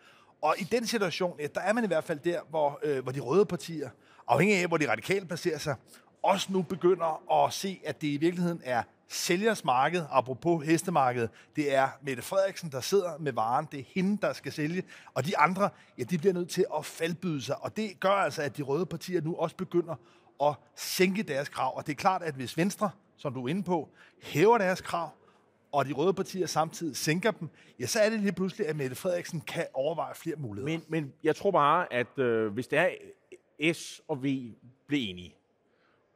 Og 0.41 0.55
i 0.59 0.63
den 0.63 0.87
situation, 0.87 1.39
ja, 1.39 1.47
der 1.55 1.61
er 1.61 1.73
man 1.73 1.83
i 1.83 1.87
hvert 1.87 2.03
fald 2.03 2.19
der, 2.19 2.41
hvor, 2.49 2.79
øh, 2.83 3.03
hvor 3.03 3.11
de 3.11 3.19
røde 3.19 3.45
partier, 3.45 3.89
afhængig 4.27 4.57
af, 4.57 4.67
hvor 4.67 4.77
de 4.77 4.91
radikale 4.91 5.25
placerer 5.25 5.57
sig, 5.57 5.75
også 6.23 6.47
nu 6.51 6.61
begynder 6.61 7.43
at 7.45 7.53
se, 7.53 7.81
at 7.85 8.01
det 8.01 8.07
i 8.07 8.17
virkeligheden 8.17 8.61
er 8.63 8.83
sælgers 9.11 9.65
marked, 9.65 10.03
apropos 10.11 10.65
hestemarkedet. 10.65 11.29
Det 11.55 11.75
er 11.75 11.89
Mette 12.01 12.23
Frederiksen, 12.23 12.71
der 12.71 12.81
sidder 12.81 13.17
med 13.19 13.33
varen. 13.33 13.67
Det 13.71 13.79
er 13.79 13.83
hende, 13.87 14.17
der 14.21 14.33
skal 14.33 14.51
sælge. 14.51 14.83
Og 15.13 15.25
de 15.25 15.37
andre, 15.37 15.69
ja, 15.97 16.03
de 16.03 16.17
bliver 16.17 16.33
nødt 16.33 16.49
til 16.49 16.65
at 16.77 16.85
faldbyde 16.85 17.41
sig. 17.41 17.63
Og 17.63 17.77
det 17.77 17.99
gør 17.99 18.09
altså, 18.09 18.41
at 18.41 18.57
de 18.57 18.61
røde 18.61 18.85
partier 18.85 19.21
nu 19.21 19.35
også 19.35 19.55
begynder 19.55 19.95
at 20.43 20.55
sænke 20.75 21.23
deres 21.23 21.49
krav. 21.49 21.77
Og 21.77 21.87
det 21.87 21.91
er 21.91 21.95
klart, 21.95 22.23
at 22.23 22.33
hvis 22.33 22.57
Venstre, 22.57 22.89
som 23.17 23.33
du 23.33 23.45
er 23.45 23.49
inde 23.49 23.63
på, 23.63 23.89
hæver 24.21 24.57
deres 24.57 24.81
krav, 24.81 25.09
og 25.71 25.85
de 25.85 25.93
røde 25.93 26.13
partier 26.13 26.47
samtidig 26.47 26.97
sænker 26.97 27.31
dem, 27.31 27.49
ja, 27.79 27.85
så 27.85 27.99
er 27.99 28.09
det 28.09 28.19
lige 28.19 28.31
pludselig, 28.31 28.67
at 28.67 28.75
Mette 28.75 28.95
Frederiksen 28.95 29.41
kan 29.41 29.67
overveje 29.73 30.15
flere 30.15 30.35
muligheder. 30.35 30.71
Men, 30.71 30.83
men 30.87 31.13
jeg 31.23 31.35
tror 31.35 31.51
bare, 31.51 31.93
at 31.93 32.19
øh, 32.19 32.53
hvis 32.53 32.67
det 32.67 32.79
er 32.79 33.73
S 33.73 34.01
og 34.07 34.23
V 34.23 34.27
bliver 34.87 35.09
enige, 35.09 35.35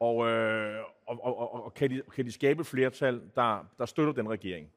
og, 0.00 0.26
øh, 0.28 0.78
og, 1.06 1.24
og, 1.24 1.38
og, 1.54 1.64
og 1.64 1.74
kan, 1.74 1.90
de, 1.90 2.02
kan 2.14 2.24
de 2.26 2.32
skabe 2.32 2.60
et 2.60 2.66
flertal, 2.66 3.22
der, 3.34 3.66
der 3.78 3.86
støtter 3.86 4.12
den 4.12 4.28
regering. 4.30 4.70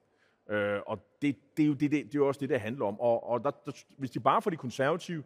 Øh, 0.49 0.79
og 0.85 0.99
det, 1.21 1.35
det, 1.57 1.63
er 1.63 1.67
jo 1.67 1.73
det, 1.73 1.91
det, 1.91 2.05
det 2.05 2.15
er 2.15 2.19
jo 2.19 2.27
også 2.27 2.39
det, 2.39 2.49
det 2.49 2.59
handler 2.61 2.85
om. 2.85 2.99
Og, 2.99 3.29
og 3.29 3.43
der, 3.43 3.51
der, 3.65 3.71
hvis 3.97 4.11
de 4.11 4.19
bare 4.19 4.41
får 4.41 4.49
de 4.51 4.57
konservative 4.57 5.23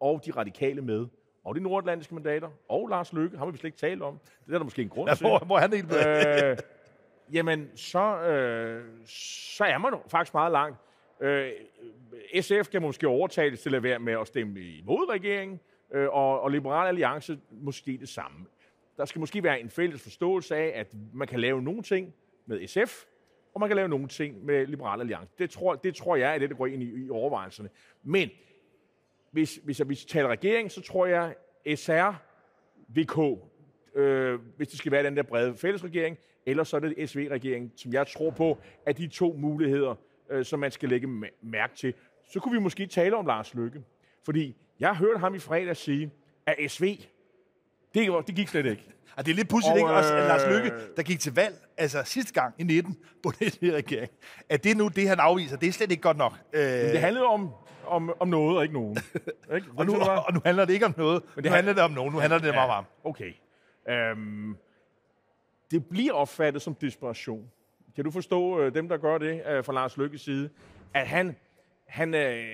og 0.00 0.22
de 0.26 0.30
radikale 0.30 0.82
med, 0.82 1.06
og 1.44 1.54
de 1.54 1.60
nordatlantiske 1.60 2.14
mandater, 2.14 2.48
og 2.68 2.88
Lars 2.88 3.12
Løkke, 3.12 3.38
har 3.38 3.46
vi 3.46 3.56
slet 3.58 3.68
ikke 3.68 3.78
talt 3.78 4.02
om. 4.02 4.20
Det 4.46 4.54
er 4.54 4.58
der 4.58 4.64
måske 4.64 4.82
en 4.82 4.88
grund 4.88 5.08
Ja, 5.08 5.14
til. 5.14 5.26
hvor, 5.26 5.38
hvor 5.38 5.56
er 5.56 5.60
han 5.60 5.72
helt 5.72 5.92
øh, 6.50 6.56
jamen, 7.32 7.70
så, 7.76 8.20
øh, 8.22 8.84
så 9.06 9.64
er 9.64 9.78
man 9.78 9.92
faktisk 10.08 10.34
meget 10.34 10.52
langt. 10.52 10.78
Øh, 11.20 11.50
SF 12.40 12.68
kan 12.70 12.82
måske 12.82 13.08
overtales 13.08 13.60
til 13.62 13.74
at 13.74 13.82
være 13.82 13.98
med 13.98 14.12
at 14.12 14.26
stemme 14.26 14.60
imod 14.60 15.10
regeringen, 15.10 15.60
øh, 15.92 16.08
og, 16.08 16.40
og 16.40 16.50
Liberal 16.50 16.88
Alliance 16.88 17.38
måske 17.50 17.98
det 18.00 18.08
samme. 18.08 18.46
Der 18.96 19.04
skal 19.04 19.20
måske 19.20 19.42
være 19.42 19.60
en 19.60 19.70
fælles 19.70 20.02
forståelse 20.02 20.56
af, 20.56 20.72
at 20.74 20.94
man 21.12 21.28
kan 21.28 21.40
lave 21.40 21.62
nogle 21.62 21.82
ting 21.82 22.14
med 22.46 22.66
SF, 22.66 23.04
og 23.54 23.60
man 23.60 23.68
kan 23.68 23.76
lave 23.76 23.88
nogle 23.88 24.08
ting 24.08 24.44
med 24.44 24.66
Liberal 24.66 25.00
Alliance. 25.00 25.32
Det 25.38 25.50
tror, 25.50 25.74
det 25.74 25.94
tror 25.94 26.16
jeg 26.16 26.34
er 26.34 26.38
det, 26.38 26.50
der 26.50 26.56
går 26.56 26.66
ind 26.66 26.82
i, 26.82 27.06
i 27.06 27.10
overvejelserne. 27.10 27.68
Men 28.02 28.30
hvis, 29.30 29.60
hvis 29.64 29.78
jeg 29.78 29.86
hvis 29.86 30.04
jeg 30.04 30.08
taler 30.08 30.28
regering, 30.28 30.70
så 30.70 30.82
tror 30.82 31.06
jeg, 31.06 31.34
SR, 31.74 32.22
VK, 32.88 33.40
øh, 33.94 34.40
hvis 34.56 34.68
det 34.68 34.78
skal 34.78 34.92
være 34.92 35.02
den 35.02 35.16
der 35.16 35.22
brede 35.22 35.56
fællesregering, 35.56 36.18
eller 36.46 36.64
så 36.64 36.76
er 36.76 36.80
det 36.80 37.10
SV-regering, 37.10 37.72
som 37.76 37.92
jeg 37.92 38.06
tror 38.06 38.30
på, 38.30 38.58
at 38.86 38.98
de 38.98 39.06
to 39.06 39.32
muligheder, 39.32 39.94
øh, 40.30 40.44
som 40.44 40.60
man 40.60 40.70
skal 40.70 40.88
lægge 40.88 41.06
mærke 41.42 41.76
til. 41.76 41.94
Så 42.32 42.40
kunne 42.40 42.52
vi 42.52 42.60
måske 42.60 42.86
tale 42.86 43.16
om 43.16 43.26
Lars 43.26 43.54
Lykke. 43.54 43.82
Fordi 44.24 44.56
jeg 44.80 44.96
hørte 44.96 45.18
ham 45.18 45.34
i 45.34 45.38
fredag 45.38 45.76
sige, 45.76 46.10
at 46.46 46.70
SV, 46.70 46.84
det, 47.96 48.26
det 48.26 48.34
gik 48.34 48.48
slet 48.48 48.66
ikke. 48.66 48.88
Og 49.16 49.26
det 49.26 49.32
er 49.32 49.36
lidt 49.36 49.48
pudsigt, 49.48 49.72
Og, 49.72 49.78
ikke? 49.78 49.90
Også 49.90 50.14
at 50.14 50.22
øh, 50.22 50.28
Lars 50.28 50.42
Lykke, 50.50 50.72
der 50.96 51.02
gik 51.02 51.20
til 51.20 51.34
valg, 51.34 51.54
altså 51.76 52.02
sidste 52.04 52.32
gang 52.32 52.54
i 52.58 52.62
19 52.64 52.96
på 53.22 53.32
den 53.38 53.74
regering, 53.74 54.10
at 54.48 54.64
det 54.64 54.76
nu 54.76 54.88
det, 54.88 55.08
han 55.08 55.20
afviser, 55.20 55.56
det 55.56 55.68
er 55.68 55.72
slet 55.72 55.90
ikke 55.90 56.02
godt 56.02 56.16
nok. 56.16 56.32
Øh, 56.52 56.62
Det 56.62 57.00
handlede 57.00 57.24
om, 57.26 57.50
om, 57.86 58.12
om 58.20 58.28
noget 58.28 58.56
og 58.56 58.62
ikke 58.62 58.74
nogen. 58.74 58.96
Ikke? 59.54 59.66
og, 59.76 59.86
nu, 59.86 59.94
hvad? 59.94 60.06
og 60.06 60.32
nu 60.34 60.40
handler 60.44 60.64
det 60.64 60.72
ikke 60.72 60.86
om 60.86 60.94
noget, 60.96 61.22
Men 61.34 61.44
det 61.44 61.50
nu 61.50 61.54
handler 61.54 61.72
det 61.72 61.82
om 61.82 61.90
nogen, 61.90 62.12
nu 62.12 62.18
handler 62.18 62.38
det 62.38 62.54
meget 62.54 62.70
om. 62.70 62.84
Okay. 63.04 63.32
Øhm, 63.88 64.56
det 65.70 65.86
bliver 65.86 66.12
opfattet 66.12 66.62
som 66.62 66.74
desperation. 66.74 67.50
Kan 67.94 68.04
du 68.04 68.10
forstå 68.10 68.60
øh, 68.60 68.74
dem, 68.74 68.88
der 68.88 68.96
gør 68.96 69.18
det 69.18 69.42
øh, 69.46 69.64
fra 69.64 69.72
Lars 69.72 69.96
Lykkes 69.96 70.20
side? 70.20 70.50
At 70.94 71.06
han, 71.06 71.36
han, 71.86 72.14
øh, 72.14 72.44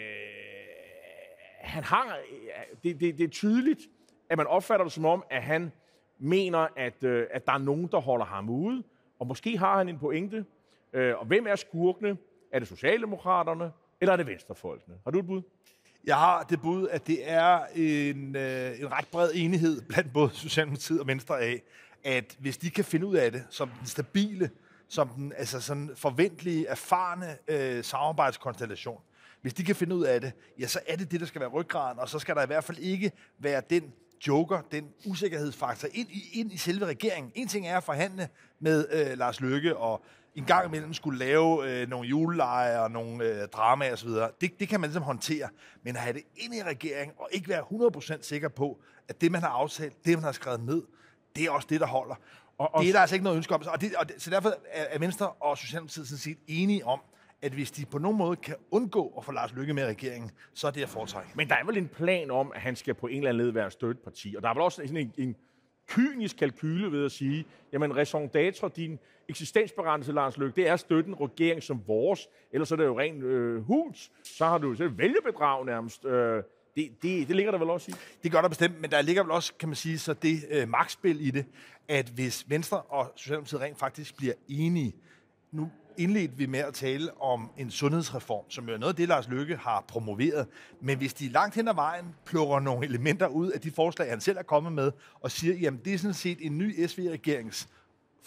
han 1.61 1.85
har, 1.85 2.07
øh, 2.07 2.77
det, 2.85 3.01
det, 3.01 3.19
det 3.19 3.25
er 3.25 3.29
tydeligt, 3.29 3.81
at 4.33 4.39
man 4.39 4.47
opfatter 4.47 4.85
det 4.85 4.93
som 4.93 5.05
om, 5.05 5.25
at 5.31 5.43
han 5.43 5.73
mener, 6.19 6.67
at, 6.77 7.05
øh, 7.05 7.27
at 7.31 7.47
der 7.47 7.53
er 7.53 7.59
nogen, 7.59 7.87
der 7.87 8.01
holder 8.01 8.25
ham 8.25 8.49
ude. 8.49 8.83
Og 9.19 9.27
måske 9.27 9.59
har 9.59 9.79
han 9.79 9.89
en 9.89 9.99
pointe. 9.99 10.45
Øh, 10.93 11.19
og 11.19 11.27
hvem 11.27 11.47
er 11.47 11.57
skurkene? 11.57 12.17
Er 12.53 12.59
det 12.59 12.69
Socialdemokraterne, 12.69 13.73
eller 14.01 14.13
er 14.13 14.17
det 14.17 14.27
Venstrefolkene? 14.27 14.97
Har 15.05 15.11
du 15.11 15.19
et 15.19 15.27
bud? 15.27 15.43
Jeg 16.05 16.17
har 16.17 16.43
det 16.43 16.63
bud, 16.63 16.89
at 16.89 17.07
det 17.07 17.31
er 17.31 17.61
en, 17.75 18.37
øh, 18.37 18.81
en 18.81 18.93
ret 18.93 19.09
bred 19.13 19.31
enighed 19.35 19.83
blandt 19.89 20.13
både 20.13 20.31
Socialdemokratiet 20.31 21.01
og 21.01 21.07
Venstre 21.07 21.41
af, 21.41 21.63
at 22.05 22.37
hvis 22.39 22.57
de 22.57 22.71
kan 22.71 22.85
finde 22.85 23.07
ud 23.07 23.17
af 23.17 23.33
det 23.33 23.45
som 23.51 23.71
den 23.79 23.87
stabile, 23.87 24.51
som 24.89 25.09
den 25.09 25.33
altså 25.37 25.61
sådan 25.61 25.91
forventelige, 25.97 26.67
erfarne 26.67 27.37
øh, 27.49 27.85
samarbejdskonstellation, 27.85 29.01
hvis 29.43 29.55
de 29.55 29.65
kan 29.65 29.77
finde 29.77 29.97
ud 29.97 30.05
af 30.05 30.21
det, 30.21 30.33
ja, 30.59 30.67
så 30.67 30.81
er 30.87 30.97
det 30.97 31.11
det, 31.11 31.21
der 31.21 31.27
skal 31.27 31.41
være 31.41 31.51
ryggraden, 31.51 31.99
og 31.99 32.09
så 32.09 32.19
skal 32.19 32.35
der 32.35 32.43
i 32.43 32.47
hvert 32.47 32.65
fald 32.65 32.79
ikke 32.79 33.13
være 33.39 33.63
den 33.71 33.93
joker, 34.29 34.61
den 34.73 34.89
usikkerhedsfaktor 35.07 35.89
ind 35.93 36.09
i, 36.11 36.31
ind 36.41 36.53
i 36.53 36.57
selve 36.57 36.87
regeringen. 36.87 37.33
En 37.35 37.49
ting 37.49 37.67
er 37.69 37.77
at 37.77 37.85
forhandle 37.85 38.29
med 38.61 38.87
øh, 38.93 39.19
Lars 39.19 39.41
Løkke 39.41 39.77
og 39.77 40.05
en 40.35 40.45
gang 40.45 40.67
imellem 40.69 40.95
skulle 40.95 41.19
lave 41.19 41.71
øh, 41.83 41.89
nogle 41.89 42.09
juleleje 42.09 42.81
og 42.81 42.91
nogle 42.91 43.25
øh, 43.25 43.49
dramaer 43.49 43.93
osv. 43.93 44.09
Det, 44.09 44.61
det 44.61 44.69
kan 44.69 44.81
man 44.81 44.91
ligesom 44.91 45.03
håndtere. 45.03 45.49
Men 45.83 45.97
at 45.97 46.03
have 46.03 46.13
det 46.15 46.23
ind 46.37 46.55
i 46.55 46.63
regeringen 46.63 47.15
og 47.19 47.29
ikke 47.33 47.49
være 47.49 47.63
100% 48.19 48.23
sikker 48.23 48.49
på, 48.49 48.81
at 49.09 49.21
det, 49.21 49.33
man 49.33 49.41
har 49.43 49.49
aftalt, 49.49 50.05
det, 50.05 50.15
man 50.17 50.25
har 50.25 50.33
skrevet 50.33 50.61
ned, 50.61 50.83
det 51.37 51.45
er 51.45 51.51
også 51.51 51.67
det, 51.71 51.81
der 51.81 51.87
holder. 51.87 52.15
Og- 52.59 52.75
og- 52.75 52.83
det 52.83 52.89
er 52.89 52.93
der 52.93 53.01
altså 53.01 53.15
ikke 53.17 53.25
noget 53.25 53.37
ønske 53.37 53.55
om. 53.55 53.63
Og 53.67 53.81
det, 53.81 53.95
og 53.95 54.09
det, 54.09 54.23
så 54.23 54.31
derfor 54.31 54.49
er, 54.71 54.85
er 54.91 54.99
Venstre 54.99 55.29
og 55.29 55.59
Socialdemokratiet 55.59 56.09
sådan 56.09 56.19
set 56.19 56.39
enige 56.47 56.87
om, 56.87 57.01
at 57.43 57.53
hvis 57.53 57.71
de 57.71 57.85
på 57.87 57.99
nogen 57.99 58.19
måde 58.19 58.37
kan 58.37 58.55
undgå 58.71 59.15
at 59.19 59.25
få 59.25 59.33
Lars 59.33 59.55
Løkke 59.55 59.75
med 59.75 59.87
regeringen, 59.87 60.31
så 60.55 60.67
er 60.67 60.71
det 60.71 60.83
at 60.83 60.89
foretrække. 60.89 61.31
Men 61.35 61.49
der 61.49 61.55
er 61.55 61.65
vel 61.65 61.77
en 61.77 61.89
plan 61.89 62.31
om, 62.31 62.53
at 62.55 62.61
han 62.61 62.77
skal 62.77 62.95
på 62.95 63.07
en 63.07 63.17
eller 63.17 63.29
anden 63.31 63.45
led 63.47 63.53
være 63.53 63.71
støtteparti. 63.71 64.35
Og 64.37 64.43
der 64.43 64.49
er 64.49 64.55
vel 64.55 64.63
også 64.63 64.83
sådan 64.87 64.97
en, 64.97 65.13
en 65.19 65.37
kynisk 65.89 66.37
kalkyle 66.37 66.93
ved 66.93 67.05
at 67.05 67.13
sige, 67.13 67.45
jamen 67.73 67.97
raison 67.97 68.31
d'être, 68.37 68.69
din 68.69 68.99
eksistensberettigelse, 69.29 70.13
Lars 70.13 70.39
Løkke, 70.39 70.57
det 70.57 70.69
er 70.69 70.73
at 70.73 70.81
støtte 70.81 71.09
en 71.09 71.21
regering 71.21 71.63
som 71.63 71.83
vores. 71.87 72.29
Ellers 72.53 72.73
er 72.73 72.77
det 72.77 72.85
jo 72.85 73.01
rent 73.01 73.25
øh, 73.25 73.63
huls. 73.63 74.11
Så 74.25 74.45
har 74.45 74.59
du 74.59 74.75
så 74.75 74.85
er 74.85 74.89
det 74.89 74.99
vælgerbedrag 74.99 75.67
nærmest. 75.67 76.05
Øh, 76.05 76.43
Det, 76.77 77.03
det, 77.03 77.29
det 77.29 77.37
ligger 77.37 77.53
der 77.53 77.59
vel 77.59 77.71
også 77.71 77.91
i? 77.91 77.95
Det 78.23 78.33
gør 78.33 78.41
der 78.41 78.49
bestemt, 78.49 78.81
men 78.81 78.91
der 78.91 79.03
ligger 79.03 79.23
vel 79.23 79.31
også, 79.33 79.53
kan 79.59 79.69
man 79.69 79.77
sige, 79.77 79.99
så 79.99 80.15
det 80.15 80.37
øh, 80.51 80.69
magtspil 80.69 81.27
i 81.27 81.31
det, 81.31 81.45
at 81.89 82.09
hvis 82.09 82.51
Venstre 82.51 82.81
og 82.81 83.13
Socialdemokratiet 83.17 83.61
rent 83.61 83.79
faktisk 83.79 84.17
bliver 84.17 84.35
enige, 84.49 84.95
nu 85.51 85.71
indledte 85.97 86.37
vi 86.37 86.47
med 86.47 86.61
at 86.61 86.75
tale 86.75 87.23
om 87.23 87.51
en 87.57 87.71
sundhedsreform, 87.71 88.51
som 88.51 88.69
jo 88.69 88.75
er 88.75 88.79
noget 88.79 88.93
af 88.93 88.97
det, 88.97 89.09
Lars 89.09 89.29
Løkke 89.29 89.57
har 89.57 89.85
promoveret. 89.89 90.47
Men 90.81 90.99
hvis 90.99 91.15
de 91.15 91.29
langt 91.29 91.55
hen 91.55 91.69
ad 91.69 91.75
vejen 91.75 92.15
plukker 92.25 92.61
nogle 92.61 92.87
elementer 92.87 93.27
ud 93.27 93.51
af 93.51 93.61
de 93.61 93.71
forslag, 93.71 94.11
han 94.11 94.21
selv 94.21 94.39
er 94.39 94.43
kommet 94.43 94.73
med, 94.73 94.93
og 95.21 95.31
siger, 95.31 95.55
jamen 95.55 95.81
det 95.85 95.95
er 95.95 95.99
sådan 95.99 96.15
set 96.15 96.39
en 96.41 96.59
ny 96.59 96.87
SV-regerings 96.87 97.69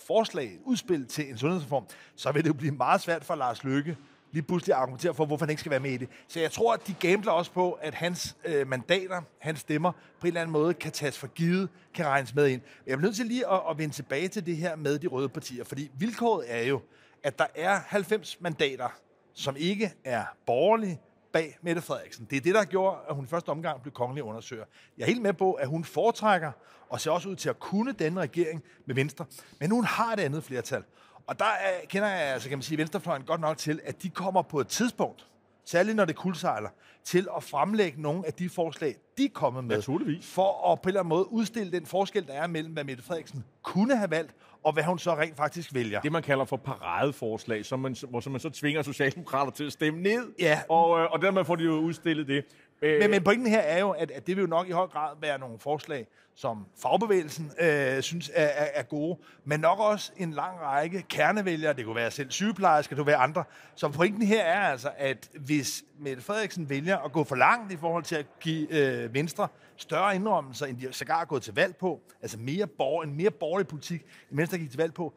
forslag, 0.08 0.46
et 0.46 0.60
udspil 0.64 1.06
til 1.06 1.30
en 1.30 1.38
sundhedsreform, 1.38 1.86
så 2.16 2.32
vil 2.32 2.44
det 2.44 2.48
jo 2.48 2.54
blive 2.54 2.72
meget 2.72 3.02
svært 3.02 3.26
for 3.26 3.36
Lars 3.36 3.64
Løkke 3.64 3.98
lige 4.36 4.44
pludselig 4.44 4.76
at 4.76 4.82
argumentere 4.82 5.14
for, 5.14 5.26
hvorfor 5.26 5.46
han 5.46 5.50
ikke 5.50 5.60
skal 5.60 5.70
være 5.70 5.80
med 5.80 5.92
i 5.92 5.98
det. 5.98 6.10
Så 6.28 6.40
jeg 6.40 6.52
tror, 6.52 6.74
at 6.74 6.88
de 6.88 6.94
gambler 7.00 7.32
også 7.32 7.52
på, 7.52 7.72
at 7.72 7.94
hans 7.94 8.36
øh, 8.46 8.68
mandater, 8.68 9.22
hans 9.40 9.60
stemmer, 9.60 9.92
på 9.92 9.98
en 10.22 10.28
eller 10.28 10.42
anden 10.42 10.52
måde 10.52 10.74
kan 10.74 10.92
tages 10.92 11.18
for 11.18 11.28
givet, 11.28 11.70
kan 11.94 12.06
regnes 12.06 12.36
med 12.36 12.48
ind. 12.48 12.62
Jeg 12.88 12.94
er 12.94 12.98
nødt 12.98 13.16
til 13.16 13.26
lige 13.26 13.52
at, 13.52 13.62
at 13.70 13.78
vende 13.78 13.96
tilbage 13.96 14.28
til 14.28 14.46
det 14.46 14.58
her 14.58 14.76
med 14.76 15.00
de 15.00 15.08
røde 15.08 15.30
partier, 15.30 15.64
fordi 15.64 15.92
vilkåret 16.00 16.46
er 16.48 16.64
jo, 16.64 16.82
at 17.26 17.40
der 17.40 17.48
er 17.56 17.80
90 17.88 18.42
mandater, 18.42 18.90
som 19.34 19.56
ikke 19.60 19.94
er 20.04 20.26
borgerlige, 20.46 21.02
bag 21.34 21.58
Mette 21.62 21.82
Frederiksen. 21.82 22.28
Det 22.30 22.38
er 22.38 22.42
det, 22.42 22.56
der 22.56 22.64
gjorde, 22.64 22.98
at 23.10 23.16
hun 23.16 23.26
i 23.26 23.28
første 23.28 23.50
omgang 23.50 23.82
blev 23.82 23.94
kongelig 23.94 24.24
undersøger. 24.24 24.66
Jeg 24.98 25.04
er 25.04 25.08
helt 25.08 25.22
med 25.22 25.34
på, 25.34 25.54
at 25.54 25.68
hun 25.68 25.84
foretrækker 25.84 26.52
og 26.90 27.02
ser 27.02 27.12
også 27.12 27.30
ud 27.30 27.36
til 27.36 27.50
at 27.50 27.60
kunne 27.60 27.92
denne 27.92 28.22
regering 28.22 28.64
med 28.86 28.96
Venstre, 28.96 29.26
men 29.60 29.72
hun 29.72 29.84
har 29.84 30.14
et 30.14 30.20
andet 30.20 30.44
flertal. 30.44 30.84
Og 31.28 31.40
der 31.40 31.46
er, 31.46 31.86
kender 31.90 32.08
jeg, 32.08 32.20
altså 32.20 32.50
kan 32.50 32.58
man 32.58 32.64
sige, 32.64 32.78
Venstrefløjen 32.78 33.24
godt 33.24 33.42
nok 33.42 33.58
til, 33.58 33.82
at 33.84 34.04
de 34.04 34.10
kommer 34.10 34.42
på 34.42 34.60
et 34.60 34.68
tidspunkt, 34.68 35.28
særligt 35.66 35.96
når 35.96 36.06
det 36.06 36.16
kuldsejler, 36.16 36.70
til 37.04 37.28
at 37.38 37.44
fremlægge 37.44 38.02
nogle 38.02 38.28
af 38.28 38.34
de 38.34 38.50
forslag, 38.50 38.96
de 39.18 39.26
er 39.26 39.30
kommet 39.34 39.64
med. 39.64 39.76
Naturligvis. 39.76 40.26
For 40.26 40.72
at 40.72 40.82
på 40.82 40.84
en 40.84 40.90
eller 40.90 41.00
anden 41.00 41.10
måde 41.10 41.32
udstille 41.32 41.72
den 41.72 41.86
forskel, 41.86 42.28
der 42.28 42.34
er 42.34 42.48
mellem, 42.48 42.74
hvad 42.74 42.84
Mette 42.84 43.04
Frederiksen 43.04 43.46
kunne 43.64 43.98
have 43.98 44.12
valgt, 44.12 44.36
og 44.66 44.74
hvad 44.74 44.84
hun 44.84 45.00
så 45.00 45.16
rent 45.16 45.38
faktisk 45.38 45.74
vælger. 45.74 46.02
Det, 46.02 46.12
man 46.12 46.24
kalder 46.24 46.46
for 46.46 46.58
paradeforslag, 46.58 47.66
som 47.66 47.80
man, 47.80 47.96
hvor 48.10 48.20
som 48.20 48.32
man 48.32 48.42
så 48.42 48.50
tvinger 48.50 48.82
socialdemokrater 48.82 49.52
til 49.52 49.64
at 49.64 49.72
stemme 49.72 50.02
ned. 50.02 50.34
Ja. 50.40 50.60
Og, 50.70 51.00
øh, 51.00 51.12
og 51.12 51.22
dermed 51.22 51.46
får 51.46 51.56
de 51.56 51.64
jo 51.64 51.72
udstillet 51.72 52.28
det. 52.28 52.46
Øh, 52.86 53.00
men, 53.00 53.12
men 53.12 53.24
pointen 53.24 53.48
her 53.48 53.60
er 53.60 53.80
jo, 53.80 53.90
at, 53.90 54.12
at 54.12 54.28
det 54.28 54.36
vil 54.36 54.42
jo 54.42 54.48
nok 54.48 54.68
i 54.68 54.72
høj 54.72 54.88
grad 54.88 55.16
være 55.22 55.40
nogle 55.40 55.60
forslag, 55.60 56.08
som 56.36 56.66
fagbevægelsen 56.82 57.52
øh, 57.60 58.02
synes 58.02 58.32
er, 58.34 58.46
er, 58.46 58.68
er 58.74 58.84
gode, 58.84 59.18
men 59.46 59.60
nok 59.60 59.80
også 59.80 60.12
en 60.18 60.32
lang 60.32 60.62
række 60.62 61.02
kernevælgere, 61.10 61.74
det 61.74 61.86
kunne 61.86 61.96
være 61.96 62.12
selv 62.12 62.32
sygeplejersker, 62.32 62.96
det 62.96 62.98
kunne 62.98 63.12
være 63.12 63.22
andre. 63.22 63.44
Så 63.76 63.90
pointen 63.90 64.22
her 64.22 64.44
er 64.44 64.60
altså, 64.60 64.92
at 64.98 65.30
hvis 65.40 65.84
Mette 66.00 66.24
Frederiksen 66.24 66.70
vælger 66.70 66.98
at 66.98 67.12
gå 67.12 67.24
for 67.24 67.36
langt 67.36 67.74
i 67.74 67.78
forhold 67.78 68.04
til 68.04 68.16
at 68.16 68.26
give 68.40 68.68
øh, 68.72 69.14
Venstre 69.14 69.48
større 69.78 70.16
indrømmelser, 70.16 70.66
end 70.66 70.78
de 70.78 70.94
sågar 70.94 71.22
er 71.22 71.26
gået 71.26 71.44
til 71.44 71.56
valg 71.56 71.76
på, 71.76 72.02
altså 72.22 72.38
mere 72.38 72.68
borger, 72.68 73.04
en 73.04 73.18
mere 73.18 73.32
borgerlig 73.32 73.68
politik, 73.68 74.02
end 74.30 74.38
Venstre 74.38 74.58
gik 74.58 74.70
til 74.70 74.78
valg 74.78 74.94
på, 74.94 75.14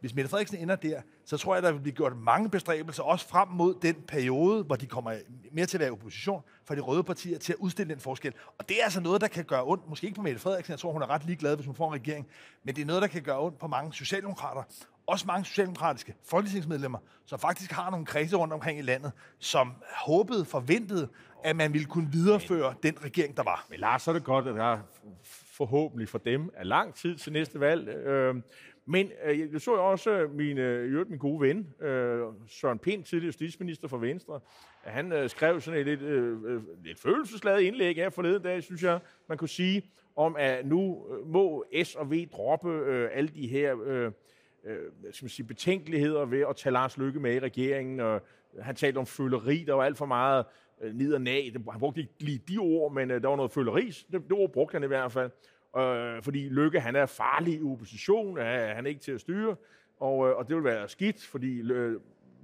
hvis 0.00 0.14
Mette 0.14 0.30
Frederiksen 0.30 0.58
ender 0.58 0.76
der, 0.76 1.00
så 1.24 1.36
tror 1.36 1.54
jeg, 1.54 1.62
der 1.62 1.72
vil 1.72 1.80
blive 1.80 1.94
gjort 1.94 2.16
mange 2.16 2.50
bestræbelser, 2.50 3.02
også 3.02 3.28
frem 3.28 3.48
mod 3.48 3.74
den 3.82 3.94
periode, 4.08 4.62
hvor 4.62 4.76
de 4.76 4.86
kommer 4.86 5.12
mere 5.52 5.66
til 5.66 5.76
at 5.76 5.80
være 5.80 5.88
i 5.88 5.92
opposition, 5.92 6.42
for 6.64 6.74
de 6.74 6.80
røde 6.80 7.02
partier 7.02 7.38
til 7.38 7.52
at 7.52 7.56
udstille 7.58 7.94
den 7.94 8.00
forskel. 8.00 8.32
Og 8.58 8.68
det 8.68 8.80
er 8.80 8.84
altså 8.84 9.00
noget, 9.00 9.20
der 9.20 9.28
kan 9.28 9.44
gøre 9.44 9.64
ondt, 9.64 9.88
måske 9.88 10.04
ikke 10.04 10.16
på 10.16 10.22
Mette 10.22 10.40
Frederiksen, 10.40 10.70
jeg 10.70 10.78
tror, 10.78 10.92
hun 10.92 11.02
er 11.02 11.10
ret 11.10 11.24
ligeglad, 11.24 11.56
hvis 11.56 11.66
hun 11.66 11.74
får 11.74 11.88
en 11.88 11.94
regering, 11.94 12.26
men 12.64 12.76
det 12.76 12.82
er 12.82 12.86
noget, 12.86 13.02
der 13.02 13.08
kan 13.08 13.22
gøre 13.22 13.40
ondt 13.40 13.58
på 13.58 13.66
mange 13.66 13.92
socialdemokrater, 13.92 14.62
også 15.06 15.26
mange 15.26 15.44
socialdemokratiske 15.44 16.14
folketingsmedlemmer, 16.24 16.98
som 17.26 17.38
faktisk 17.38 17.72
har 17.72 17.90
nogle 17.90 18.06
kredse 18.06 18.36
rundt 18.36 18.52
omkring 18.52 18.78
i 18.78 18.82
landet, 18.82 19.12
som 19.38 19.72
håbede, 19.96 20.44
forventede, 20.44 21.08
at 21.44 21.56
man 21.56 21.72
ville 21.72 21.86
kunne 21.86 22.12
videreføre 22.12 22.74
den 22.82 23.04
regering, 23.04 23.36
der 23.36 23.42
var. 23.42 23.66
Men 23.70 23.80
Lars, 23.80 24.02
så 24.02 24.10
er 24.10 24.12
det 24.12 24.24
godt, 24.24 24.46
at 24.46 24.54
der 24.54 24.78
forhåbentlig 25.24 26.08
for 26.08 26.18
dem 26.18 26.50
er 26.54 26.64
lang 26.64 26.94
tid 26.94 27.16
til 27.16 27.32
næste 27.32 27.60
valg. 27.60 27.88
Øh, 27.88 28.34
men 28.90 29.10
øh, 29.24 29.52
jeg 29.52 29.60
så 29.60 29.74
jo 29.74 29.90
også 29.90 30.10
øh, 30.10 30.34
min, 30.34 30.58
øh, 30.58 31.10
min 31.10 31.18
gode 31.18 31.40
ven, 31.40 31.74
øh, 31.88 32.26
Søren 32.48 32.78
Pind, 32.78 33.04
tidligere 33.04 33.26
justitsminister 33.26 33.88
for 33.88 33.98
Venstre, 33.98 34.40
at 34.84 34.92
han 34.92 35.12
øh, 35.12 35.30
skrev 35.30 35.60
sådan 35.60 35.80
et 35.80 35.86
lidt, 35.86 36.02
øh, 36.02 36.38
øh, 36.44 36.62
lidt 36.84 37.00
følelsesladet 37.00 37.60
indlæg 37.60 37.96
her 37.96 38.10
forleden 38.10 38.42
dag, 38.42 38.62
synes 38.62 38.82
jeg, 38.82 39.00
man 39.28 39.38
kunne 39.38 39.48
sige, 39.48 39.82
om 40.16 40.36
at 40.38 40.66
nu 40.66 41.06
øh, 41.10 41.26
må 41.26 41.64
S 41.84 41.94
og 41.94 42.10
V 42.10 42.28
droppe 42.32 42.70
øh, 42.70 43.10
alle 43.12 43.28
de 43.28 43.46
her 43.46 43.76
øh, 43.84 44.12
øh, 44.64 44.76
skal 45.12 45.24
man 45.24 45.30
sige, 45.30 45.46
betænkeligheder 45.46 46.24
ved 46.24 46.44
at 46.48 46.56
tage 46.56 46.72
Lars 46.72 46.98
Lykke 46.98 47.20
med 47.20 47.34
i 47.34 47.40
regeringen. 47.40 48.00
Og 48.00 48.22
han 48.60 48.74
talte 48.74 48.98
om 48.98 49.06
føleri, 49.06 49.64
der 49.66 49.74
var 49.74 49.84
alt 49.84 49.98
for 49.98 50.06
meget 50.06 50.44
øh, 50.80 50.94
ned 50.94 51.14
og 51.14 51.20
nag. 51.20 51.52
Han 51.52 51.80
brugte 51.80 52.00
ikke 52.00 52.12
lige 52.18 52.42
de 52.48 52.58
ord, 52.58 52.92
men 52.92 53.10
øh, 53.10 53.22
der 53.22 53.28
var 53.28 53.36
noget 53.36 53.52
føleri. 53.52 53.86
Det, 53.86 54.22
det 54.22 54.32
ord 54.32 54.52
brugte 54.52 54.72
han 54.72 54.84
i 54.84 54.86
hvert 54.86 55.12
fald. 55.12 55.30
Øh, 55.76 56.22
fordi 56.22 56.48
Lykke, 56.48 56.80
han 56.80 56.96
er 56.96 57.06
farlig 57.06 57.54
i 57.54 57.62
opposition, 57.62 58.38
han 58.38 58.86
er 58.86 58.88
ikke 58.88 59.00
til 59.00 59.12
at 59.12 59.20
styre, 59.20 59.56
og, 60.00 60.28
øh, 60.28 60.36
og 60.36 60.48
det 60.48 60.56
vil 60.56 60.64
være 60.64 60.88
skidt, 60.88 61.26
fordi 61.26 61.72
øh, 61.72 62.00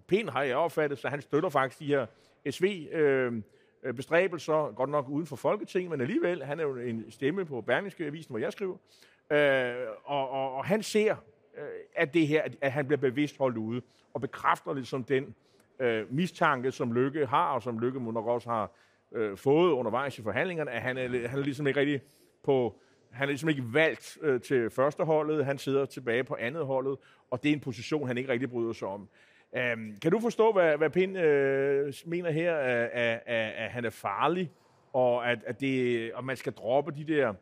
Pind 0.06 0.28
har 0.28 0.42
jeg 0.42 0.56
opfattet, 0.56 0.98
så 0.98 1.08
han 1.08 1.20
støtter 1.20 1.48
faktisk 1.48 1.80
de 1.80 1.86
her 1.86 2.06
SV 2.50 2.88
øh, 2.92 3.42
øh, 3.82 3.94
bestræbelser, 3.94 4.74
godt 4.74 4.90
nok 4.90 5.08
uden 5.08 5.26
for 5.26 5.36
Folketinget, 5.36 5.90
men 5.90 6.00
alligevel, 6.00 6.44
han 6.44 6.60
er 6.60 6.64
jo 6.64 6.76
en 6.76 7.10
stemme 7.10 7.44
på 7.44 7.60
Berlingske 7.60 8.06
Avisen, 8.06 8.32
hvor 8.32 8.38
jeg 8.38 8.52
skriver, 8.52 8.76
øh, 9.30 9.86
og, 10.04 10.30
og, 10.30 10.54
og 10.54 10.64
han 10.64 10.82
ser, 10.82 11.16
øh, 11.58 11.68
at 11.96 12.14
det 12.14 12.26
her, 12.26 12.42
at 12.60 12.72
han 12.72 12.86
bliver 12.86 13.00
bevidst 13.00 13.38
holdt 13.38 13.56
ude, 13.56 13.82
og 14.14 14.20
bekræfter 14.20 14.74
lidt 14.74 14.86
som 14.86 15.04
den 15.04 15.34
øh, 15.80 16.14
mistanke, 16.14 16.72
som 16.72 16.92
Lykke 16.92 17.26
har, 17.26 17.54
og 17.54 17.62
som 17.62 17.78
Lykke 17.78 18.12
nok 18.12 18.26
også 18.26 18.48
har 18.50 18.70
øh, 19.12 19.36
fået 19.36 19.72
undervejs 19.72 20.18
i 20.18 20.22
forhandlingerne, 20.22 20.70
at 20.70 20.82
han 20.82 20.98
er, 20.98 21.28
han 21.28 21.38
er 21.38 21.44
ligesom 21.44 21.66
ikke 21.66 21.80
rigtig 21.80 22.00
på 22.42 22.80
han 23.16 23.22
er 23.22 23.26
ligesom 23.26 23.48
ikke 23.48 23.64
valgt 23.72 24.18
øh, 24.22 24.40
til 24.40 24.70
første 24.70 25.04
holdet, 25.04 25.44
han 25.44 25.58
sidder 25.58 25.84
tilbage 25.84 26.24
på 26.24 26.36
andet 26.40 26.66
holdet, 26.66 26.98
og 27.30 27.42
det 27.42 27.48
er 27.48 27.52
en 27.52 27.60
position, 27.60 28.06
han 28.06 28.18
ikke 28.18 28.32
rigtig 28.32 28.50
bryder 28.50 28.72
sig 28.72 28.88
om. 28.88 29.08
Øhm, 29.56 29.96
kan 30.02 30.12
du 30.12 30.20
forstå, 30.20 30.52
hvad, 30.52 30.76
hvad 30.76 30.90
Pind 30.90 31.18
øh, 31.18 31.92
mener 32.06 32.30
her, 32.30 32.54
at, 32.56 32.90
at, 32.92 33.22
at, 33.26 33.52
at 33.56 33.70
han 33.70 33.84
er 33.84 33.90
farlig, 33.90 34.50
og 34.92 35.30
at, 35.30 35.38
at, 35.46 35.60
det, 35.60 36.12
og 36.12 36.24
man 36.24 36.36
skal 36.36 36.52
droppe 36.52 36.92
de 36.96 37.04
der 37.04 37.34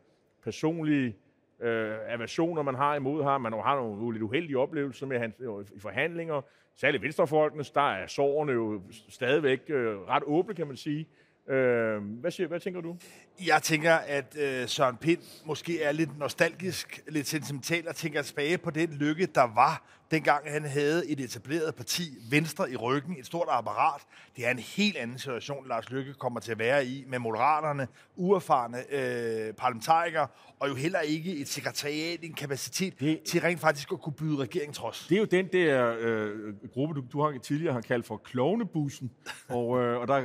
personlige 0.43 1.15
øh, 1.59 1.95
aversioner, 2.07 2.61
man 2.61 2.75
har 2.75 2.95
imod 2.95 3.23
ham. 3.23 3.41
Man 3.41 3.53
har 3.53 3.75
nogle 3.75 4.13
lidt 4.13 4.23
uheldige 4.23 4.57
oplevelser 4.57 5.05
med 5.07 5.19
hans 5.19 5.35
øh, 5.39 5.77
i 5.77 5.79
forhandlinger. 5.79 6.41
Særligt 6.75 7.03
venstrefolkene, 7.03 7.63
der 7.73 7.91
er 7.91 8.07
sårene 8.07 8.51
jo 8.51 8.81
stadigvæk 9.09 9.61
øh, 9.67 9.97
ret 9.97 10.23
åbne, 10.25 10.53
kan 10.53 10.67
man 10.67 10.75
sige. 10.75 11.07
Øh, 11.49 12.03
hvad, 12.03 12.31
siger, 12.31 12.47
hvad 12.47 12.59
tænker 12.59 12.81
du? 12.81 12.97
Jeg 13.45 13.63
tænker, 13.63 13.93
at 13.93 14.37
øh, 14.39 14.67
Søren 14.67 14.97
Pind 14.97 15.19
måske 15.45 15.81
er 15.81 15.91
lidt 15.91 16.17
nostalgisk, 16.19 17.03
lidt 17.07 17.27
sentimental 17.27 17.87
og 17.87 17.95
tænker 17.95 18.21
tilbage 18.21 18.57
på 18.57 18.71
den 18.71 18.93
lykke, 18.93 19.25
der 19.25 19.53
var, 19.55 19.83
dengang 20.11 20.51
han 20.51 20.65
havde 20.65 21.09
et 21.09 21.19
etableret 21.19 21.75
parti, 21.75 22.03
Venstre 22.29 22.71
i 22.71 22.75
ryggen, 22.75 23.15
et 23.19 23.25
stort 23.25 23.47
apparat. 23.49 24.01
Det 24.35 24.45
er 24.45 24.51
en 24.51 24.59
helt 24.59 24.97
anden 24.97 25.19
situation, 25.19 25.67
Lars 25.67 25.89
Lykke 25.89 26.13
kommer 26.13 26.39
til 26.39 26.51
at 26.51 26.59
være 26.59 26.85
i, 26.85 27.05
med 27.07 27.19
moderaterne, 27.19 27.87
uerfarne 28.15 28.77
øh, 28.93 29.53
parlamentarikere, 29.53 30.27
og 30.59 30.69
jo 30.69 30.75
heller 30.75 30.99
ikke 30.99 31.37
et 31.37 31.47
sekretariat, 31.47 32.19
en 32.23 32.33
kapacitet 32.33 32.99
det, 32.99 33.21
til 33.21 33.41
rent 33.41 33.59
faktisk 33.59 33.91
at 33.91 34.01
kunne 34.01 34.13
byde 34.13 34.37
regeringen 34.37 34.73
trods. 34.73 35.05
Det 35.09 35.15
er 35.15 35.19
jo 35.19 35.25
den 35.25 35.47
der 35.47 35.95
øh, 35.99 36.53
gruppe, 36.73 36.95
du, 36.95 37.03
du 37.11 37.21
har 37.21 37.39
tidligere 37.43 37.73
har 37.73 37.81
kaldt 37.81 38.05
for 38.05 38.17
klovnebussen, 38.17 39.11
og, 39.49 39.81
øh, 39.81 40.01
og 40.01 40.07
der 40.07 40.23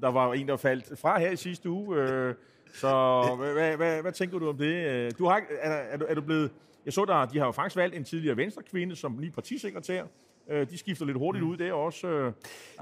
der 0.00 0.08
var 0.08 0.32
en, 0.34 0.48
der 0.48 0.56
faldt 0.56 0.98
fra 1.00 1.18
her 1.18 1.30
i 1.30 1.36
sidste 1.36 1.70
uge. 1.70 1.96
Øh, 1.96 2.34
så 2.74 3.22
hvad, 3.38 3.76
hvad, 3.76 4.02
hvad 4.02 4.12
tænker 4.12 4.38
du 4.38 4.48
om 4.48 4.58
det? 4.58 5.18
Du 5.18 5.26
har, 5.26 5.42
er, 5.60 5.70
er, 5.70 5.96
du, 5.96 6.04
er 6.08 6.14
du 6.14 6.20
blevet... 6.20 6.50
Jeg 6.84 6.92
så 6.92 7.04
der, 7.04 7.24
de 7.24 7.38
har 7.38 7.46
jo 7.46 7.52
faktisk 7.52 7.76
valgt 7.76 7.96
en 7.96 8.04
tidligere 8.04 8.36
venstrekvinde 8.36 8.96
som 8.96 9.16
ny 9.20 9.30
partisekretær. 9.30 10.04
Øh, 10.50 10.70
de 10.70 10.78
skifter 10.78 11.04
lidt 11.06 11.16
hurtigt 11.16 11.44
mm. 11.44 11.50
ud 11.50 11.56
der 11.56 11.72
også. 11.72 12.06
Øh, 12.06 12.24
men, 12.24 12.32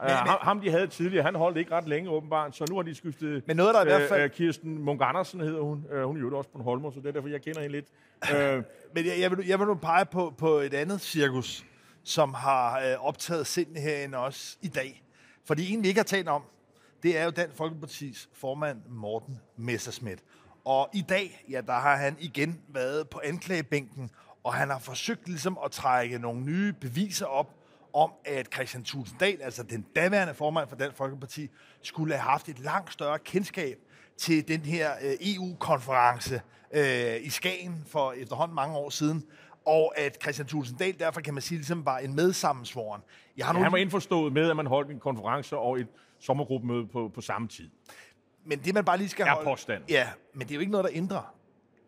men, 0.02 0.10
ham, 0.40 0.60
de 0.60 0.70
havde 0.70 0.86
tidligere, 0.86 1.24
han 1.24 1.34
holdt 1.34 1.58
ikke 1.58 1.70
ret 1.70 1.88
længe 1.88 2.10
åbenbart, 2.10 2.56
så 2.56 2.64
nu 2.70 2.76
har 2.76 2.82
de 2.82 2.94
skiftet... 2.94 3.42
Men 3.46 3.56
noget, 3.56 3.74
der 3.74 3.82
i 3.82 3.84
hvert 3.84 4.08
fald... 4.08 4.22
Øh, 4.22 4.30
Kirsten 4.30 4.82
Munk 4.82 5.00
Andersen 5.04 5.40
hedder 5.40 5.60
hun. 5.60 5.84
Øh, 5.92 6.04
hun 6.04 6.16
er 6.16 6.20
jo 6.20 6.38
også 6.38 6.50
på 6.50 6.58
en 6.58 6.64
Holmer, 6.64 6.90
så 6.90 7.00
det 7.00 7.06
er 7.06 7.12
derfor, 7.12 7.28
jeg 7.28 7.42
kender 7.42 7.60
hende 7.60 7.72
lidt. 7.72 7.86
øh, 8.36 8.62
men 8.94 9.06
jeg, 9.06 9.20
jeg, 9.20 9.30
vil, 9.30 9.46
jeg 9.46 9.58
vil 9.58 9.66
nu 9.66 9.74
pege 9.74 10.04
på, 10.04 10.34
på 10.38 10.58
et 10.58 10.74
andet 10.74 11.00
cirkus, 11.00 11.64
som 12.04 12.34
har 12.34 12.80
øh, 12.80 13.06
optaget 13.06 13.46
sindene 13.46 13.80
herinde 13.80 14.18
også 14.18 14.56
i 14.62 14.68
dag. 14.68 15.02
Fordi 15.44 15.74
en, 15.74 15.82
vi 15.82 15.88
ikke 15.88 15.98
har 15.98 16.04
talt 16.04 16.28
om, 16.28 16.42
det 17.02 17.18
er 17.18 17.24
jo 17.24 17.30
Dansk 17.30 17.56
Folkepartis 17.56 18.28
formand 18.32 18.82
Morten 18.88 19.40
Messerschmidt. 19.56 20.20
Og 20.64 20.90
i 20.94 21.00
dag, 21.00 21.44
ja, 21.50 21.60
der 21.60 21.72
har 21.72 21.96
han 21.96 22.16
igen 22.20 22.60
været 22.68 23.08
på 23.08 23.20
anklagebænken, 23.24 24.10
og 24.44 24.54
han 24.54 24.70
har 24.70 24.78
forsøgt 24.78 25.28
ligesom 25.28 25.58
at 25.64 25.70
trække 25.70 26.18
nogle 26.18 26.40
nye 26.40 26.72
beviser 26.72 27.26
op 27.26 27.54
om, 27.92 28.12
at 28.24 28.48
Christian 28.54 28.84
Tulsendal, 28.84 29.42
altså 29.42 29.62
den 29.62 29.86
daværende 29.96 30.34
formand 30.34 30.68
for 30.68 30.76
Dansk 30.76 30.96
Folkeparti, 30.96 31.50
skulle 31.82 32.14
have 32.14 32.30
haft 32.30 32.48
et 32.48 32.58
langt 32.58 32.92
større 32.92 33.18
kendskab 33.18 33.78
til 34.16 34.48
den 34.48 34.60
her 34.60 34.92
øh, 35.02 35.16
EU-konference 35.20 36.40
øh, 36.72 37.16
i 37.20 37.30
Skagen 37.30 37.84
for 37.86 38.12
efterhånden 38.12 38.54
mange 38.54 38.76
år 38.76 38.90
siden, 38.90 39.24
og 39.66 39.98
at 39.98 40.18
Christian 40.22 40.48
Tulsendal 40.48 40.98
derfor 40.98 41.20
kan 41.20 41.34
man 41.34 41.42
sige 41.42 41.58
ligesom 41.58 41.86
var 41.86 41.98
en 41.98 42.14
medsammensvoren. 42.14 43.02
Jeg 43.36 43.46
har 43.46 43.54
ja, 43.54 43.62
han 43.62 43.72
var 43.72 43.78
indforstået 43.78 44.32
med, 44.32 44.50
at 44.50 44.56
man 44.56 44.66
holdt 44.66 44.90
en 44.90 45.00
konference 45.00 45.56
og 45.56 45.80
et 45.80 45.88
sommergruppemøde 46.18 46.86
på, 46.86 47.10
på 47.14 47.20
samme 47.20 47.48
tid. 47.48 47.70
Men 48.44 48.58
det, 48.58 48.74
man 48.74 48.84
bare 48.84 48.98
lige 48.98 49.08
skal 49.08 49.26
Er 49.26 49.30
holde... 49.30 49.44
påstand. 49.44 49.82
Ja, 49.88 50.08
men 50.34 50.40
det 50.42 50.50
er 50.50 50.54
jo 50.54 50.60
ikke 50.60 50.72
noget, 50.72 50.84
der 50.84 50.90
ændrer 50.94 51.34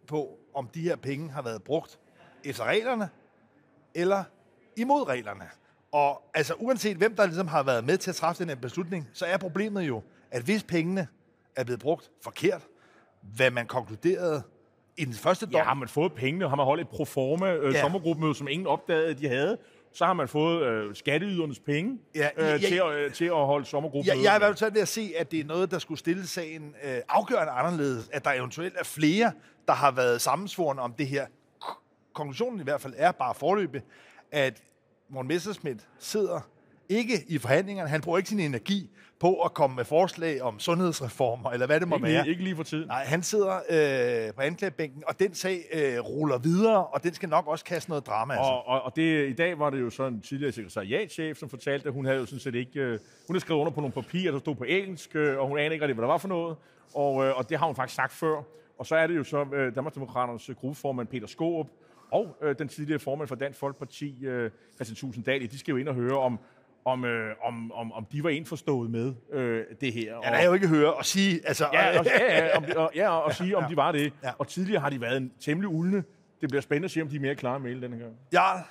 på, 0.06 0.38
om 0.54 0.68
de 0.74 0.80
her 0.80 0.96
penge 0.96 1.30
har 1.30 1.42
været 1.42 1.62
brugt 1.62 1.98
efter 2.44 2.64
reglerne, 2.64 3.08
eller 3.94 4.24
imod 4.76 5.08
reglerne. 5.08 5.44
Og 5.92 6.22
altså, 6.34 6.54
uanset 6.54 6.96
hvem, 6.96 7.16
der 7.16 7.26
ligesom 7.26 7.46
har 7.48 7.62
været 7.62 7.84
med 7.84 7.98
til 7.98 8.10
at 8.10 8.16
træffe 8.16 8.42
den 8.42 8.48
her 8.48 8.56
beslutning, 8.56 9.08
så 9.12 9.26
er 9.26 9.36
problemet 9.36 9.82
jo, 9.82 10.02
at 10.30 10.42
hvis 10.42 10.62
pengene 10.62 11.08
er 11.56 11.64
blevet 11.64 11.80
brugt 11.80 12.10
forkert, 12.22 12.66
hvad 13.22 13.50
man 13.50 13.66
konkluderede 13.66 14.42
i 14.98 15.04
den 15.04 15.12
første 15.14 15.46
dom, 15.46 15.54
Ja, 15.54 15.62
har 15.64 15.74
man 15.74 15.88
fået 15.88 16.12
pengene, 16.12 16.48
har 16.48 16.56
man 16.56 16.64
holdt 16.66 16.80
et 16.80 16.88
proforma 16.88 17.54
øh, 17.54 17.64
Ja. 17.64 17.76
ja. 17.76 17.80
sommergruppemøde, 17.80 18.34
som 18.34 18.48
ingen 18.48 18.66
opdagede, 18.66 19.14
de 19.14 19.28
havde, 19.28 19.58
så 19.92 20.04
har 20.04 20.12
man 20.12 20.28
fået 20.28 20.62
øh, 20.66 20.94
skatteydernes 20.94 21.58
penge 21.58 21.98
Ja, 22.14 22.28
øh, 22.36 22.44
ja, 22.44 22.52
ja. 22.52 22.58
til, 22.58 22.74
at, 22.84 22.92
øh, 22.94 23.12
til 23.12 23.24
at 23.24 23.32
holde 23.46 23.64
sommergruppemøde. 23.66 24.16
Jeg, 24.16 24.24
jeg 24.24 24.32
er 24.32 24.36
i 24.36 24.38
hvert 24.38 24.58
fald 24.58 24.72
ved 24.72 24.82
at 24.82 24.88
se, 24.88 25.12
at 25.18 25.30
det 25.30 25.40
er 25.40 25.44
noget, 25.44 25.70
der 25.70 25.78
skulle 25.78 25.98
stille 25.98 26.26
sagen 26.26 26.74
øh, 26.84 26.98
afgørende 27.08 27.52
anderledes. 27.52 28.08
At 28.12 28.24
der 28.24 28.32
eventuelt 28.32 28.74
er 28.78 28.84
flere, 28.84 29.32
der 29.66 29.72
har 29.74 29.90
været 29.90 30.20
sammensvoren 30.20 30.78
om 30.78 30.92
det 30.92 31.06
her. 31.06 31.26
Konklusionen 32.12 32.60
i 32.60 32.62
hvert 32.62 32.80
fald 32.80 32.94
er 32.96 33.12
bare 33.12 33.34
forløbet, 33.34 33.82
at 34.32 34.62
Morten 35.10 35.28
Messerschmidt 35.28 35.80
sidder 35.98 36.40
ikke 36.88 37.24
i 37.28 37.38
forhandlingerne. 37.38 37.88
Han 37.90 38.00
bruger 38.00 38.18
ikke 38.18 38.28
sin 38.30 38.40
energi 38.40 38.90
på 39.20 39.40
at 39.42 39.54
komme 39.54 39.76
med 39.76 39.84
forslag 39.84 40.42
om 40.42 40.58
sundhedsreformer, 40.58 41.50
eller 41.50 41.66
hvad 41.66 41.80
det 41.80 41.88
må 41.88 41.96
ikke, 41.96 42.08
være. 42.08 42.22
lige, 42.22 42.30
ikke 42.30 42.44
lige 42.44 42.56
for 42.56 42.62
tiden. 42.62 42.86
Nej, 42.86 43.04
han 43.04 43.22
sidder 43.22 43.54
øh, 44.28 44.34
på 44.34 44.40
anklagebænken, 44.40 45.02
og 45.06 45.20
den 45.20 45.34
sag 45.34 45.64
øh, 45.72 45.98
ruller 45.98 46.38
videre, 46.38 46.86
og 46.86 47.02
den 47.02 47.14
skal 47.14 47.28
nok 47.28 47.46
også 47.46 47.64
kaste 47.64 47.90
noget 47.90 48.06
drama. 48.06 48.34
Altså. 48.34 48.50
Og, 48.50 48.66
og, 48.66 48.82
og 48.82 48.96
det, 48.96 49.28
i 49.28 49.32
dag 49.32 49.58
var 49.58 49.70
det 49.70 49.80
jo 49.80 49.90
så 49.90 50.06
en 50.06 50.20
tidligere 50.20 50.52
sekretariatchef, 50.52 51.36
som 51.36 51.48
fortalte, 51.48 51.86
at 51.88 51.92
hun 51.92 52.04
havde 52.04 52.18
jo 52.18 52.26
sådan 52.26 52.40
set 52.40 52.54
ikke... 52.54 52.80
Øh, 52.80 52.90
hun 53.26 53.34
havde 53.34 53.40
skrevet 53.40 53.60
under 53.60 53.72
på 53.72 53.80
nogle 53.80 53.92
papirer, 53.92 54.32
der 54.32 54.38
stod 54.38 54.54
på 54.54 54.64
engelsk, 54.64 55.16
øh, 55.16 55.38
og 55.38 55.48
hun 55.48 55.58
anede 55.58 55.74
ikke 55.74 55.84
rigtig, 55.84 55.94
hvad 55.94 56.02
der 56.02 56.12
var 56.12 56.18
for 56.18 56.28
noget. 56.28 56.56
Og, 56.94 57.24
øh, 57.24 57.38
og 57.38 57.50
det 57.50 57.58
har 57.58 57.66
hun 57.66 57.74
faktisk 57.74 57.96
sagt 57.96 58.12
før. 58.12 58.42
Og 58.78 58.86
så 58.86 58.96
er 58.96 59.06
det 59.06 59.16
jo 59.16 59.24
så 59.24 59.46
øh, 59.54 59.74
Danmarksdemokraternes 59.74 60.50
gruppeformand 60.60 61.08
Peter 61.08 61.26
Skåb 61.26 61.68
og 62.10 62.36
øh, 62.42 62.54
den 62.58 62.68
tidligere 62.68 62.98
formand 62.98 63.28
for 63.28 63.34
Dansk 63.34 63.58
Folkeparti, 63.58 64.24
øh, 64.24 64.50
Christian 64.74 64.96
Tulsendal, 64.96 65.50
de 65.50 65.58
skal 65.58 65.72
jo 65.72 65.78
ind 65.78 65.88
og 65.88 65.94
høre 65.94 66.18
om, 66.18 66.38
om, 66.92 67.04
øh, 67.04 67.34
om, 67.42 67.72
om, 67.72 67.92
om 67.92 68.04
de 68.12 68.24
var 68.24 68.30
indforstået 68.30 68.90
med 68.90 69.14
øh, 69.32 69.64
det 69.80 69.92
her. 69.92 70.14
Ja, 70.14 70.30
der 70.30 70.36
er 70.36 70.46
jo 70.46 70.54
ikke 70.54 70.68
høre 70.68 70.94
og 70.94 71.04
sige... 71.04 71.40
Altså, 71.48 71.68
Ja, 71.72 71.98
og, 71.98 72.04
ja, 72.04 72.46
ja, 72.46 72.56
om, 72.56 72.64
og, 72.76 72.90
ja, 72.94 73.08
og 73.10 73.34
sige, 73.34 73.56
om 73.56 73.64
de 73.70 73.76
var 73.76 73.92
det. 73.92 74.12
Ja. 74.22 74.28
Ja. 74.28 74.32
Og 74.38 74.48
tidligere 74.48 74.80
har 74.80 74.90
de 74.90 75.00
været 75.00 75.16
en 75.16 75.32
temmelig 75.40 75.68
uldne. 75.68 76.04
Det 76.40 76.48
bliver 76.48 76.62
spændende 76.62 76.84
at 76.84 76.90
se, 76.90 77.02
om 77.02 77.08
de 77.08 77.16
er 77.16 77.20
mere 77.20 77.34
klare 77.34 77.60
med 77.60 77.80
den 77.80 77.92
her 77.92 78.00
gang. 78.00 78.16
Jarl, 78.32 78.64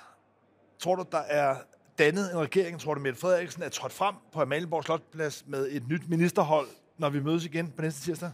tror 0.78 0.94
du, 0.96 1.04
der 1.12 1.18
er 1.18 1.56
dannet 1.98 2.32
en 2.32 2.38
regering? 2.38 2.80
Tror 2.80 2.94
du, 2.94 3.00
Mette 3.00 3.20
Frederiksen 3.20 3.62
er 3.62 3.68
trådt 3.68 3.92
frem 3.92 4.14
på 4.32 4.40
Amalienborg 4.40 4.84
Slotplads 4.84 5.44
med 5.46 5.68
et 5.70 5.88
nyt 5.88 6.08
ministerhold, 6.08 6.66
når 6.98 7.10
vi 7.10 7.20
mødes 7.20 7.44
igen 7.44 7.72
på 7.76 7.82
næste 7.82 8.00
tirsdag? 8.00 8.30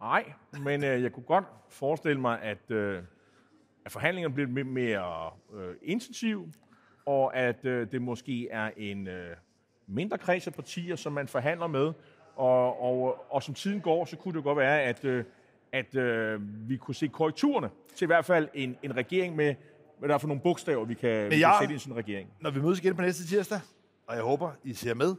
Nej, 0.00 0.32
men 0.60 0.84
øh, 0.84 1.02
jeg 1.02 1.12
kunne 1.12 1.24
godt 1.26 1.44
forestille 1.68 2.20
mig, 2.20 2.42
at, 2.42 2.70
øh, 2.70 3.02
at 3.84 3.92
forhandlingerne 3.92 4.34
bliver 4.34 4.48
lidt 4.48 4.66
mere 4.66 5.30
øh, 5.54 5.74
intensiv, 5.82 6.48
og 7.06 7.36
at 7.36 7.64
øh, 7.64 7.92
det 7.92 8.02
måske 8.02 8.48
er 8.50 8.70
en 8.76 9.08
øh, 9.08 9.36
mindre 9.86 10.18
kreds 10.18 10.46
af 10.46 10.54
partier, 10.54 10.96
som 10.96 11.12
man 11.12 11.28
forhandler 11.28 11.66
med. 11.66 11.92
Og, 12.36 12.82
og, 12.82 13.24
og 13.34 13.42
som 13.42 13.54
tiden 13.54 13.80
går, 13.80 14.04
så 14.04 14.16
kunne 14.16 14.34
det 14.36 14.44
godt 14.44 14.58
være, 14.58 14.82
at, 14.82 15.04
øh, 15.04 15.24
at 15.72 15.94
øh, 15.96 16.40
vi 16.68 16.76
kunne 16.76 16.94
se 16.94 17.08
korrekturerne 17.08 17.70
til 17.96 18.04
i 18.04 18.06
hvert 18.06 18.24
fald 18.24 18.48
en, 18.54 18.76
en 18.82 18.96
regering 18.96 19.36
med, 19.36 19.54
hvad 19.98 20.08
der 20.08 20.14
er 20.14 20.18
for 20.18 20.28
nogle 20.28 20.42
bogstaver, 20.42 20.84
vi 20.84 20.94
kan, 20.94 21.24
vi 21.24 21.30
kan 21.30 21.40
jeg- 21.40 21.56
sætte 21.60 21.74
i 21.74 21.78
sådan 21.78 21.92
en 21.92 21.96
regering. 21.98 22.28
Når 22.40 22.50
vi 22.50 22.60
mødes 22.60 22.78
igen 22.78 22.96
på 22.96 23.02
næste 23.02 23.26
tirsdag, 23.26 23.60
og 24.06 24.14
jeg 24.14 24.22
håber, 24.22 24.50
I 24.64 24.72
ser 24.74 24.94
med, 24.94 25.14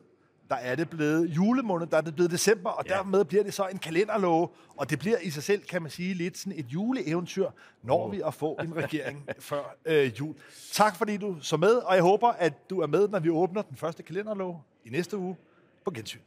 der 0.49 0.55
er 0.55 0.75
det 0.75 0.89
blevet 0.89 1.27
julemåned, 1.29 1.87
der 1.87 1.97
er 1.97 2.01
det 2.01 2.15
blevet 2.15 2.31
december, 2.31 2.69
og 2.69 2.85
ja. 2.87 2.93
Dermed 2.93 3.25
bliver 3.25 3.43
det 3.43 3.53
så 3.53 3.67
en 3.67 3.77
kalenderlove, 3.77 4.49
og 4.77 4.89
det 4.89 4.99
bliver 4.99 5.17
i 5.17 5.29
sig 5.29 5.43
selv, 5.43 5.61
kan 5.61 5.81
man 5.81 5.91
sige, 5.91 6.13
lidt 6.13 6.37
sådan 6.37 6.59
et 6.59 6.65
juleeventyr, 6.65 7.49
når 7.83 8.09
vi 8.09 8.21
at 8.25 8.33
få 8.33 8.57
en 8.63 8.75
regering 8.75 9.25
før 9.39 9.75
øh, 9.85 10.19
jul. 10.19 10.35
Tak 10.71 10.95
fordi 10.95 11.17
du 11.17 11.37
så 11.41 11.57
med, 11.57 11.73
og 11.75 11.95
jeg 11.95 12.03
håber, 12.03 12.27
at 12.27 12.69
du 12.69 12.79
er 12.79 12.87
med, 12.87 13.07
når 13.07 13.19
vi 13.19 13.29
åbner 13.29 13.61
den 13.61 13.77
første 13.77 14.03
kalenderlove 14.03 14.61
i 14.85 14.89
næste 14.89 15.17
uge 15.17 15.35
på 15.85 15.91
gensyn. 15.91 16.19